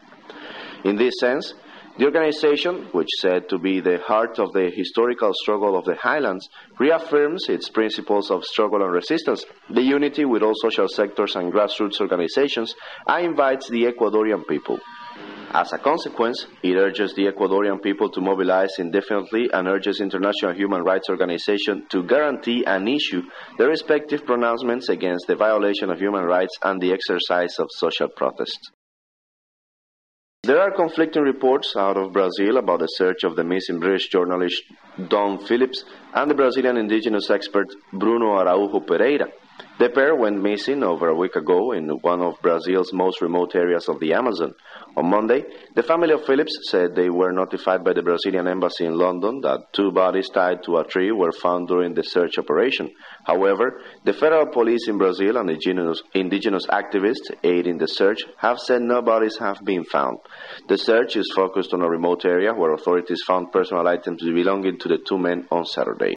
In 0.83 0.97
this 0.97 1.13
sense, 1.19 1.55
The 1.97 2.05
organization, 2.05 2.89
which 2.91 3.09
said 3.19 3.49
to 3.49 3.57
be 3.57 3.79
the 3.79 3.97
heart 3.97 4.37
of 4.37 4.53
the 4.53 4.69
historical 4.69 5.31
struggle 5.33 5.75
of 5.75 5.85
the 5.85 5.95
highlands, 5.95 6.47
reaffirms 6.77 7.49
its 7.49 7.69
principles 7.69 8.29
of 8.29 8.45
struggle 8.45 8.83
and 8.83 8.93
resistance, 8.93 9.43
the 9.71 9.81
unity 9.81 10.23
with 10.23 10.43
all 10.43 10.53
social 10.61 10.87
sectors 10.87 11.35
and 11.35 11.51
grassroots 11.51 11.99
organizations, 11.99 12.75
and 13.07 13.25
invites 13.25 13.67
the 13.67 13.85
Ecuadorian 13.85 14.47
people. 14.47 14.79
As 15.49 15.73
a 15.73 15.79
consequence, 15.79 16.45
it 16.61 16.75
urges 16.75 17.15
the 17.15 17.25
Ecuadorian 17.31 17.81
people 17.81 18.11
to 18.11 18.21
mobilize 18.21 18.77
indefinitely 18.77 19.49
and 19.51 19.67
urges 19.67 19.99
international 19.99 20.53
human 20.53 20.83
rights 20.83 21.09
organizations 21.09 21.85
to 21.89 22.03
guarantee 22.03 22.63
and 22.63 22.87
issue 22.87 23.23
their 23.57 23.69
respective 23.69 24.23
pronouncements 24.23 24.89
against 24.89 25.25
the 25.25 25.35
violation 25.35 25.89
of 25.89 25.97
human 25.97 26.25
rights 26.25 26.55
and 26.61 26.79
the 26.79 26.93
exercise 26.93 27.57
of 27.57 27.69
social 27.71 28.09
protest. 28.09 28.71
There 30.47 30.61
are 30.61 30.71
conflicting 30.71 31.23
reports 31.23 31.75
out 31.75 31.97
of 31.97 32.13
Brazil 32.13 32.55
about 32.55 32.79
the 32.79 32.87
search 32.87 33.25
of 33.25 33.35
the 33.35 33.43
missing 33.43 33.81
British 33.81 34.07
journalist 34.07 34.63
Dom 35.09 35.45
Phillips 35.45 35.83
and 36.13 36.31
the 36.31 36.35
Brazilian 36.35 36.77
indigenous 36.77 37.29
expert 37.29 37.67
Bruno 37.91 38.37
Araujo 38.37 38.79
Pereira. 38.79 39.27
The 39.79 39.89
pair 39.89 40.15
went 40.15 40.41
missing 40.41 40.83
over 40.83 41.07
a 41.07 41.15
week 41.15 41.35
ago 41.35 41.71
in 41.71 41.89
one 42.01 42.19
of 42.19 42.41
Brazil's 42.41 42.91
most 42.93 43.21
remote 43.21 43.55
areas 43.55 43.87
of 43.87 43.99
the 43.99 44.13
Amazon. 44.13 44.55
On 44.95 45.07
Monday, 45.07 45.45
the 45.75 45.83
family 45.83 46.13
of 46.13 46.25
Phillips 46.25 46.57
said 46.71 46.95
they 46.95 47.11
were 47.11 47.31
notified 47.31 47.83
by 47.83 47.93
the 47.93 48.01
Brazilian 48.01 48.47
embassy 48.47 48.85
in 48.85 48.97
London 48.97 49.41
that 49.41 49.71
two 49.73 49.91
bodies 49.91 50.29
tied 50.29 50.63
to 50.63 50.77
a 50.77 50.83
tree 50.83 51.11
were 51.11 51.31
found 51.31 51.67
during 51.67 51.93
the 51.93 52.01
search 52.01 52.39
operation. 52.39 52.91
However, 53.23 53.79
the 54.03 54.13
federal 54.13 54.47
police 54.47 54.87
in 54.87 54.97
Brazil 54.97 55.37
and 55.37 55.49
indigenous, 55.49 56.01
indigenous 56.15 56.65
activists 56.65 57.31
aiding 57.43 57.77
the 57.77 57.87
search 57.87 58.19
have 58.37 58.57
said 58.57 58.81
no 58.81 59.03
bodies 59.03 59.37
have 59.37 59.59
been 59.63 59.83
found. 59.83 60.17
The 60.67 60.77
search 60.79 61.15
is 61.15 61.31
focused 61.35 61.73
on 61.73 61.83
a 61.83 61.89
remote 61.89 62.25
area 62.25 62.53
where 62.53 62.73
authorities 62.73 63.21
found 63.27 63.51
personal 63.51 63.87
items 63.87 64.23
belonging 64.23 64.79
to 64.79 64.87
the 64.87 64.97
two 64.97 65.19
men 65.19 65.47
on 65.51 65.65
Saturday. 65.65 66.16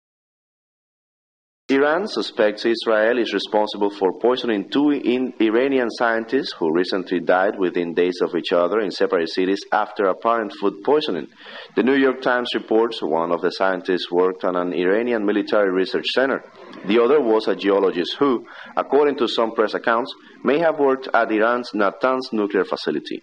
Iran 1.71 2.09
suspects 2.09 2.67
Israel 2.67 3.17
is 3.19 3.33
responsible 3.33 3.91
for 3.91 4.19
poisoning 4.19 4.69
two 4.69 4.91
Iranian 4.91 5.89
scientists 5.89 6.53
who 6.59 6.75
recently 6.75 7.21
died 7.21 7.61
within 7.61 7.95
days 7.95 8.19
of 8.23 8.35
each 8.35 8.53
other 8.53 8.81
in 8.81 8.91
separate 8.91 9.29
cities 9.29 9.61
after 9.71 10.07
apparent 10.07 10.53
food 10.61 10.83
poisoning. 10.83 11.29
The 11.77 11.85
New 11.85 11.95
York 11.95 12.23
Times 12.23 12.49
reports 12.55 13.01
one 13.01 13.31
of 13.31 13.41
the 13.41 13.53
scientists 13.53 14.11
worked 14.11 14.45
on 14.45 14.57
an 14.57 14.73
Iranian 14.73 15.25
military 15.25 15.71
research 15.71 16.07
center. 16.09 16.43
The 16.87 17.01
other 17.01 17.21
was 17.21 17.47
a 17.47 17.55
geologist 17.55 18.17
who, 18.19 18.49
according 18.77 19.19
to 19.19 19.29
some 19.29 19.53
press 19.53 19.75
accounts, 19.75 20.13
may 20.43 20.59
have 20.59 20.81
worked 20.81 21.07
at 21.15 21.31
Iran's 21.31 21.71
Natanz 21.71 22.33
nuclear 22.33 22.65
facility. 22.65 23.23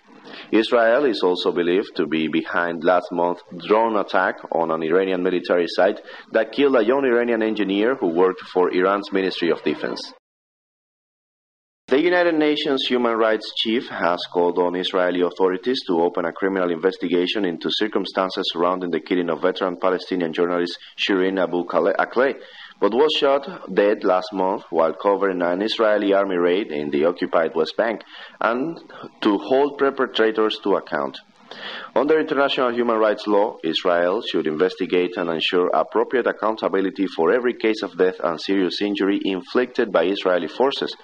Israel 0.52 1.06
is 1.06 1.22
also 1.24 1.52
believed 1.52 1.96
to 1.96 2.08
be 2.08 2.28
behind 2.28 2.84
last 2.84 3.08
month's 3.12 3.44
drone 3.68 3.98
attack 3.98 4.36
on 4.52 4.72
an 4.72 4.84
Iranian 4.84 5.24
military 5.24 5.68
site 5.68 6.02
that 6.32 6.52
killed 6.52 6.76
a 6.76 6.86
young 6.86 7.06
Iranian 7.06 7.42
engineer 7.44 7.96
who 7.96 8.08
worked 8.08 8.42
for 8.42 8.74
Iran's 8.74 9.12
Ministry 9.12 9.50
of 9.50 9.64
Defense. 9.64 10.14
The 11.90 12.02
United 12.02 12.36
Nations 12.36 12.84
Human 12.90 13.16
Rights 13.16 13.54
Chief 13.56 13.88
has 13.88 14.20
called 14.34 14.60
on 14.60 14.76
Israeli 14.76 15.22
authorities 15.22 15.80
to 15.88 16.02
open 16.02 16.26
a 16.26 16.34
criminal 16.34 16.70
investigation 16.70 17.46
into 17.46 17.70
circumstances 17.72 18.44
surrounding 18.52 18.92
the 18.92 19.00
killing 19.00 19.30
of 19.30 19.42
veteran 19.42 19.78
Palestinian 19.80 20.34
journalist 20.34 20.78
Shireen 21.00 21.42
Abu 21.42 21.64
Akleh, 21.66 22.34
but 22.80 22.94
was 22.94 23.12
shot 23.20 23.74
dead 23.74 24.04
last 24.04 24.32
month 24.34 24.64
while 24.70 24.94
covering 24.94 25.42
an 25.42 25.62
Israeli 25.62 26.14
army 26.14 26.38
raid 26.38 26.72
in 26.72 26.90
the 26.90 27.06
occupied 27.06 27.56
West 27.56 27.76
Bank, 27.78 28.02
and 28.40 28.78
to 29.22 29.38
hold 29.38 29.78
perpetrators 29.78 30.60
to 30.64 30.76
account. 30.76 31.18
Under 31.96 32.20
international 32.20 32.74
human 32.74 32.98
rights 32.98 33.26
law, 33.26 33.56
Israel 33.64 34.22
should 34.22 34.48
investigate 34.48 35.16
and 35.16 35.30
ensure 35.30 35.70
appropriate 35.74 36.28
accountability 36.28 37.08
for 37.08 37.32
every 37.32 37.54
case 37.54 37.82
of 37.84 37.98
death 37.98 38.20
and 38.24 38.40
serious 38.40 38.82
injury 38.82 39.22
inflicted 39.24 39.92
by 39.92 40.04
Israeli 40.04 40.48
forces. 40.48 40.96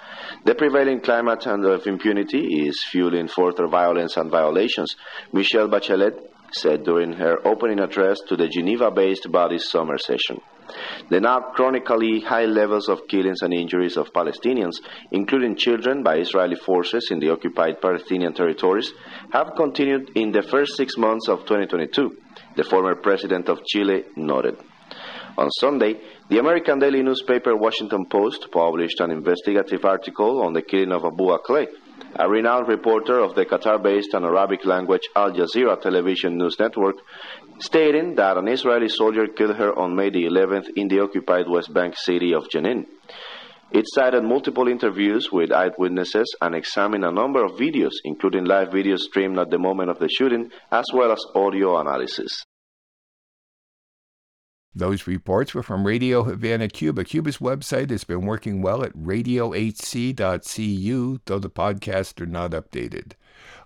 The 0.44 0.56
prevailing 0.56 1.00
climate 1.00 1.48
of 1.48 1.88
impunity 1.88 2.68
is 2.68 2.84
fueling 2.84 3.30
further 3.30 3.68
violence 3.68 4.18
and 4.18 4.30
violations. 4.30 4.96
Michelle 5.32 5.70
Bachelet 5.70 6.30
said 6.52 6.84
during 6.84 7.14
her 7.14 7.38
opening 7.48 7.80
address 7.80 8.20
to 8.28 8.36
the 8.36 8.48
Geneva 8.48 8.92
based 8.92 9.32
body's 9.32 9.70
summer 9.70 9.98
session. 9.98 10.42
The 11.10 11.20
now 11.20 11.40
chronically 11.54 12.22
high 12.22 12.46
levels 12.46 12.90
of 12.90 13.08
killings 13.08 13.42
and 13.42 13.54
injuries 13.54 13.98
of 13.98 14.14
Palestinians, 14.14 14.80
including 15.12 15.56
children 15.56 16.04
by 16.04 16.18
Israeli 16.18 16.56
forces 16.56 17.10
in 17.12 17.20
the 17.20 17.32
occupied 17.32 17.82
Palestinian 17.82 18.34
territories, 18.34 18.94
have 19.32 19.56
continued 19.56 20.12
in 20.16 20.32
the 20.32 20.42
first 20.42 20.76
six 20.76 20.98
months 20.98 21.28
of 21.28 21.40
2022, 21.40 22.18
the 22.56 22.64
former 22.64 22.96
president 22.96 23.50
of 23.50 23.64
Chile 23.66 24.06
noted. 24.16 24.58
On 25.38 25.50
Sunday, 25.50 26.00
the 26.30 26.38
American 26.38 26.80
daily 26.80 27.02
newspaper 27.02 27.56
Washington 27.56 28.06
Post 28.06 28.52
published 28.52 29.00
an 29.00 29.12
investigative 29.12 29.84
article 29.84 30.42
on 30.44 30.54
the 30.54 30.62
killing 30.62 30.92
of 30.92 31.04
Abu 31.06 31.26
Akleh, 31.26 31.68
a 32.16 32.30
renowned 32.30 32.68
reporter 32.68 33.20
of 33.20 33.36
the 33.36 33.46
Qatar 33.46 33.82
based 33.82 34.14
and 34.14 34.26
Arabic 34.26 34.66
language 34.66 35.10
Al 35.16 35.32
Jazeera 35.32 35.82
television 35.82 36.38
news 36.38 36.58
network, 36.60 36.96
stating 37.60 38.16
that 38.16 38.38
an 38.38 38.48
Israeli 38.48 38.90
soldier 38.90 39.28
killed 39.28 39.56
her 39.56 39.78
on 39.78 39.96
May 39.96 40.10
the 40.10 40.26
11th 40.26 40.70
in 40.76 40.88
the 40.88 41.00
occupied 41.00 41.48
West 41.48 41.74
Bank 41.74 41.96
city 41.98 42.34
of 42.34 42.48
Jenin. 42.50 42.86
It 43.72 43.86
cited 43.88 44.24
multiple 44.24 44.68
interviews 44.68 45.30
with 45.32 45.52
eyewitnesses 45.52 46.36
and 46.42 46.54
examined 46.54 47.06
a 47.06 47.12
number 47.12 47.44
of 47.44 47.54
videos, 47.54 47.94
including 48.04 48.46
live 48.46 48.70
videos 48.70 49.00
streamed 49.00 49.40
at 49.40 49.50
the 49.50 49.58
moment 49.58 49.90
of 49.90 49.98
the 49.98 50.10
shooting, 50.10 50.52
as 50.72 50.86
well 50.94 51.12
as 51.12 51.26
audio 51.34 51.80
analysis. 51.80 52.46
Those 54.76 55.06
reports 55.06 55.54
were 55.54 55.62
from 55.62 55.86
Radio 55.86 56.24
Havana, 56.24 56.68
Cuba. 56.68 57.04
Cuba's 57.04 57.38
website 57.38 57.92
has 57.92 58.04
been 58.04 58.26
working 58.26 58.62
well 58.62 58.84
at 58.84 58.92
radiohc.cu, 58.98 60.20
though 61.26 61.40
the 61.40 61.50
podcasts 61.50 62.20
are 62.20 62.26
not 62.26 62.52
updated. 62.52 63.12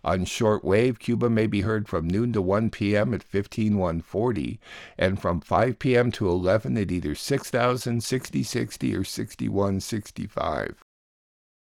On 0.03 0.25
shortwave, 0.25 0.99
Cuba 0.99 1.29
may 1.29 1.47
be 1.47 1.61
heard 1.61 1.87
from 1.87 2.07
noon 2.07 2.33
to 2.33 2.41
1 2.41 2.69
p.m. 2.71 3.13
at 3.13 3.23
15140 3.23 4.59
and 4.97 5.21
from 5.21 5.39
5 5.39 5.79
p.m. 5.79 6.11
to 6.11 6.27
11 6.29 6.77
at 6.77 6.91
either 6.91 7.15
6000, 7.15 8.03
6060, 8.03 8.95
or 8.95 9.03
6165. 9.03 10.83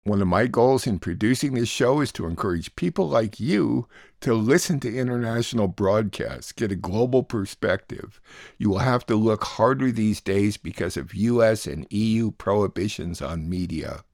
One 0.06 0.20
of 0.20 0.28
my 0.28 0.48
goals 0.48 0.86
in 0.86 0.98
producing 0.98 1.54
this 1.54 1.70
show 1.70 2.02
is 2.02 2.12
to 2.12 2.26
encourage 2.26 2.76
people 2.76 3.08
like 3.08 3.40
you 3.40 3.88
to 4.20 4.34
listen 4.34 4.78
to 4.80 4.94
international 4.94 5.66
broadcasts, 5.66 6.52
get 6.52 6.70
a 6.70 6.76
global 6.76 7.22
perspective. 7.22 8.20
You 8.58 8.68
will 8.68 8.80
have 8.80 9.06
to 9.06 9.16
look 9.16 9.44
harder 9.44 9.90
these 9.90 10.20
days 10.20 10.58
because 10.58 10.98
of 10.98 11.14
US 11.14 11.66
and 11.66 11.86
EU 11.88 12.32
prohibitions 12.32 13.22
on 13.22 13.48
media. 13.48 14.04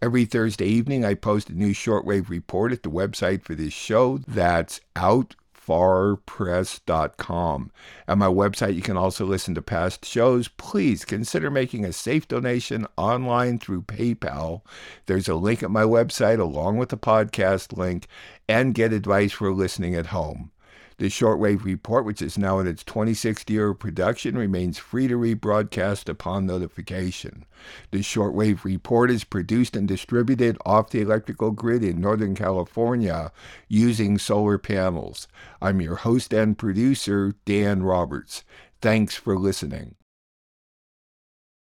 Every 0.00 0.24
Thursday 0.24 0.64
evening, 0.64 1.04
I 1.04 1.12
post 1.12 1.50
a 1.50 1.52
new 1.52 1.74
shortwave 1.74 2.30
report 2.30 2.72
at 2.72 2.82
the 2.82 2.90
website 2.90 3.42
for 3.42 3.54
this 3.54 3.74
show. 3.74 4.20
That's 4.26 4.80
out 4.96 5.34
farpress.com. 5.70 7.70
At 8.08 8.18
my 8.18 8.26
website, 8.26 8.74
you 8.74 8.82
can 8.82 8.96
also 8.96 9.24
listen 9.24 9.54
to 9.54 9.62
past 9.62 10.04
shows. 10.04 10.48
Please 10.48 11.04
consider 11.04 11.48
making 11.48 11.84
a 11.84 11.92
safe 11.92 12.26
donation 12.26 12.88
online 12.96 13.60
through 13.60 13.82
PayPal. 13.82 14.62
There's 15.06 15.28
a 15.28 15.36
link 15.36 15.62
at 15.62 15.70
my 15.70 15.84
website 15.84 16.40
along 16.40 16.78
with 16.78 16.88
the 16.88 16.98
podcast 16.98 17.76
link 17.76 18.08
and 18.48 18.74
get 18.74 18.92
advice 18.92 19.30
for 19.30 19.52
listening 19.52 19.94
at 19.94 20.06
home. 20.06 20.50
The 21.00 21.06
Shortwave 21.06 21.64
Report, 21.64 22.04
which 22.04 22.20
is 22.20 22.36
now 22.36 22.58
in 22.58 22.66
its 22.66 22.84
26th 22.84 23.48
year 23.48 23.70
of 23.70 23.78
production, 23.78 24.36
remains 24.36 24.76
free 24.76 25.08
to 25.08 25.14
rebroadcast 25.14 26.10
upon 26.10 26.44
notification. 26.44 27.46
The 27.90 28.00
Shortwave 28.00 28.64
Report 28.64 29.10
is 29.10 29.24
produced 29.24 29.76
and 29.76 29.88
distributed 29.88 30.58
off 30.66 30.90
the 30.90 31.00
electrical 31.00 31.52
grid 31.52 31.82
in 31.82 32.02
Northern 32.02 32.34
California 32.34 33.32
using 33.66 34.18
solar 34.18 34.58
panels. 34.58 35.26
I'm 35.62 35.80
your 35.80 35.96
host 35.96 36.34
and 36.34 36.58
producer, 36.58 37.32
Dan 37.46 37.82
Roberts. 37.82 38.44
Thanks 38.82 39.14
for 39.14 39.38
listening. 39.38 39.94